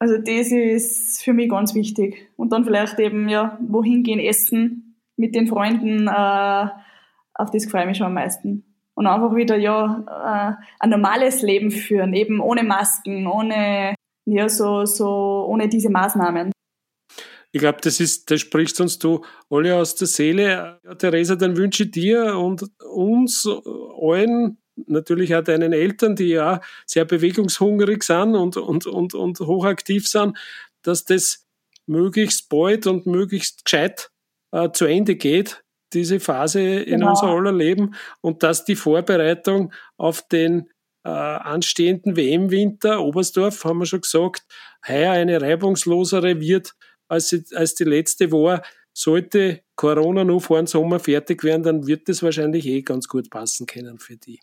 Also 0.00 0.16
das 0.16 0.50
ist 0.50 1.22
für 1.22 1.34
mich 1.34 1.50
ganz 1.50 1.74
wichtig. 1.74 2.30
Und 2.36 2.52
dann 2.52 2.64
vielleicht 2.64 2.98
eben, 2.98 3.28
ja, 3.28 3.58
wohin 3.60 4.02
gehen, 4.02 4.18
essen 4.18 4.96
mit 5.16 5.34
den 5.34 5.46
Freunden, 5.46 6.08
äh, 6.08 6.66
auf 7.34 7.50
das 7.50 7.66
freue 7.66 7.82
ich 7.82 7.88
mich 7.88 7.98
schon 7.98 8.06
am 8.06 8.14
meisten. 8.14 8.64
Und 8.94 9.06
einfach 9.06 9.36
wieder, 9.36 9.56
ja, 9.56 10.56
äh, 10.58 10.64
ein 10.80 10.90
normales 10.90 11.42
Leben 11.42 11.70
führen, 11.70 12.14
eben 12.14 12.40
ohne 12.40 12.64
Masken, 12.64 13.26
ohne, 13.26 13.94
ja, 14.24 14.48
so, 14.48 14.86
so, 14.86 15.46
ohne 15.46 15.68
diese 15.68 15.90
Maßnahmen. 15.90 16.50
Ich 17.52 17.60
glaube, 17.60 17.78
das 17.82 18.00
ist, 18.00 18.30
das 18.30 18.40
sprichst 18.40 18.80
uns 18.80 18.98
du 18.98 19.22
alle 19.50 19.76
aus 19.76 19.96
der 19.96 20.06
Seele. 20.06 20.78
Ja, 20.82 20.94
Theresa, 20.94 21.36
dann 21.36 21.56
wünsche 21.56 21.84
ich 21.84 21.90
dir 21.90 22.38
und 22.38 22.64
uns 22.90 23.46
allen 23.46 24.56
natürlich 24.86 25.34
auch 25.34 25.44
deinen 25.44 25.72
Eltern, 25.72 26.16
die 26.16 26.28
ja 26.28 26.60
sehr 26.86 27.04
bewegungshungrig 27.04 28.02
sind 28.02 28.34
und, 28.34 28.56
und, 28.56 28.86
und, 28.86 29.14
und 29.14 29.40
hochaktiv 29.40 30.08
sind, 30.08 30.36
dass 30.82 31.04
das 31.04 31.46
möglichst 31.86 32.48
bald 32.48 32.86
und 32.86 33.06
möglichst 33.06 33.64
gescheit 33.64 34.10
äh, 34.52 34.70
zu 34.72 34.86
Ende 34.86 35.16
geht, 35.16 35.62
diese 35.92 36.20
Phase 36.20 36.60
in 36.60 37.00
genau. 37.00 37.10
unser 37.10 37.26
aller 37.28 37.52
Leben 37.52 37.94
und 38.20 38.42
dass 38.42 38.64
die 38.64 38.76
Vorbereitung 38.76 39.72
auf 39.96 40.26
den 40.28 40.70
äh, 41.04 41.08
anstehenden 41.08 42.16
WM-Winter, 42.16 43.00
Oberstdorf, 43.00 43.64
haben 43.64 43.78
wir 43.78 43.86
schon 43.86 44.02
gesagt, 44.02 44.44
heuer 44.86 45.12
eine 45.12 45.40
reibungslosere 45.40 46.40
wird, 46.40 46.74
als, 47.08 47.28
sie, 47.28 47.44
als 47.54 47.74
die 47.74 47.84
letzte 47.84 48.30
war. 48.30 48.62
Sollte 48.92 49.62
Corona 49.76 50.24
noch 50.24 50.40
vor 50.40 50.58
dem 50.58 50.66
Sommer 50.66 51.00
fertig 51.00 51.42
werden, 51.42 51.62
dann 51.62 51.86
wird 51.86 52.08
das 52.08 52.22
wahrscheinlich 52.22 52.66
eh 52.66 52.82
ganz 52.82 53.08
gut 53.08 53.30
passen 53.30 53.66
können 53.66 53.98
für 53.98 54.16
die. 54.16 54.40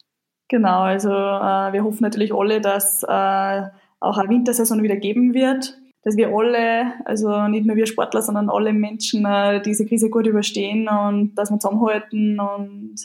Genau, 0.49 0.81
also 0.81 1.09
äh, 1.09 1.73
wir 1.73 1.83
hoffen 1.83 2.03
natürlich 2.03 2.33
alle, 2.33 2.61
dass 2.61 3.03
äh, 3.03 3.61
auch 3.99 4.17
eine 4.17 4.29
Wintersaison 4.29 4.81
wieder 4.81 4.95
geben 4.95 5.33
wird, 5.33 5.77
dass 6.03 6.15
wir 6.15 6.29
alle, 6.29 6.93
also 7.03 7.47
nicht 7.47 7.65
nur 7.65 7.75
wir 7.75 7.85
Sportler, 7.85 8.21
sondern 8.21 8.49
alle 8.49 8.71
Menschen 8.71 9.25
äh, 9.25 9.61
diese 9.61 9.85
Krise 9.85 10.09
gut 10.09 10.25
überstehen 10.25 10.87
und 10.87 11.35
dass 11.35 11.51
wir 11.51 11.59
zusammenhalten 11.59 12.39
und 12.39 12.95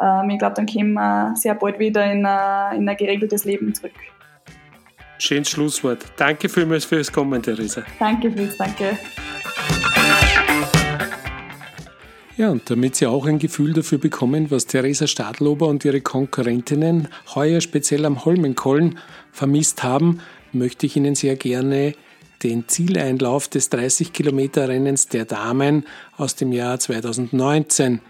ähm, 0.00 0.30
ich 0.30 0.38
glaube, 0.38 0.54
dann 0.56 0.66
kommen 0.66 0.94
wir 0.94 1.34
sehr 1.36 1.54
bald 1.54 1.78
wieder 1.78 2.10
in 2.10 2.26
ein, 2.26 2.76
in 2.76 2.88
ein 2.88 2.96
geregeltes 2.96 3.44
Leben 3.44 3.74
zurück. 3.74 3.92
Schönes 5.18 5.50
Schlusswort. 5.50 6.04
Danke 6.16 6.48
vielmals 6.48 6.84
fürs 6.84 7.12
Kommen, 7.12 7.40
Theresa. 7.40 7.82
Danke, 8.00 8.32
Fritz, 8.32 8.56
danke. 8.56 8.98
Ja, 12.38 12.50
und 12.50 12.70
damit 12.70 12.96
Sie 12.96 13.06
auch 13.06 13.26
ein 13.26 13.38
Gefühl 13.38 13.74
dafür 13.74 13.98
bekommen, 13.98 14.50
was 14.50 14.66
Theresa 14.66 15.06
Stadlober 15.06 15.68
und 15.68 15.84
ihre 15.84 16.00
Konkurrentinnen 16.00 17.08
heuer 17.34 17.60
speziell 17.60 18.06
am 18.06 18.24
Holmenkollen 18.24 18.98
vermisst 19.32 19.82
haben, 19.82 20.20
möchte 20.52 20.86
ich 20.86 20.96
Ihnen 20.96 21.14
sehr 21.14 21.36
gerne 21.36 21.94
den 22.42 22.68
Zieleinlauf 22.68 23.48
des 23.48 23.68
30 23.68 24.12
Kilometer 24.12 24.68
Rennens 24.68 25.08
der 25.08 25.26
Damen 25.26 25.84
aus 26.16 26.34
dem 26.34 26.52
Jahr 26.52 26.78
2019 26.78 28.00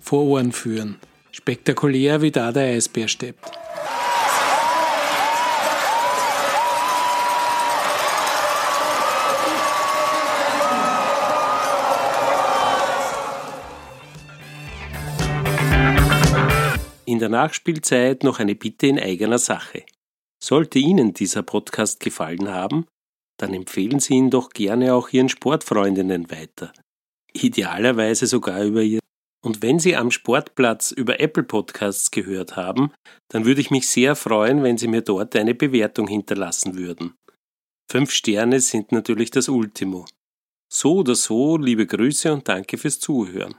vor 0.00 0.22
Ohren 0.22 0.52
führen. 0.52 0.96
Spektakulär 1.32 2.22
wie 2.22 2.30
da 2.30 2.52
der 2.52 2.74
Eisbär 2.74 3.08
steppt. 3.08 3.50
Der 17.22 17.28
Nachspielzeit 17.28 18.24
noch 18.24 18.40
eine 18.40 18.54
Bitte 18.54 18.88
in 18.88 18.98
eigener 18.98 19.38
Sache. 19.38 19.84
Sollte 20.42 20.80
Ihnen 20.80 21.14
dieser 21.14 21.42
Podcast 21.42 22.00
gefallen 22.00 22.48
haben, 22.48 22.86
dann 23.38 23.54
empfehlen 23.54 24.00
Sie 24.00 24.14
ihn 24.14 24.28
doch 24.28 24.50
gerne 24.50 24.92
auch 24.92 25.08
Ihren 25.10 25.28
Sportfreundinnen 25.28 26.30
weiter. 26.30 26.72
Idealerweise 27.32 28.26
sogar 28.26 28.64
über 28.64 28.82
Ihr. 28.82 28.98
Und 29.44 29.62
wenn 29.62 29.78
Sie 29.78 29.96
am 29.96 30.10
Sportplatz 30.10 30.90
über 30.90 31.20
Apple 31.20 31.44
Podcasts 31.44 32.10
gehört 32.10 32.56
haben, 32.56 32.92
dann 33.30 33.44
würde 33.44 33.60
ich 33.60 33.70
mich 33.70 33.88
sehr 33.88 34.16
freuen, 34.16 34.62
wenn 34.64 34.78
Sie 34.78 34.88
mir 34.88 35.02
dort 35.02 35.34
eine 35.36 35.54
Bewertung 35.54 36.08
hinterlassen 36.08 36.76
würden. 36.76 37.14
Fünf 37.90 38.10
Sterne 38.10 38.60
sind 38.60 38.90
natürlich 38.90 39.30
das 39.30 39.48
Ultimo. 39.48 40.06
So 40.72 40.96
oder 40.96 41.14
so, 41.14 41.56
liebe 41.56 41.86
Grüße 41.86 42.32
und 42.32 42.48
danke 42.48 42.78
fürs 42.78 42.98
Zuhören. 42.98 43.54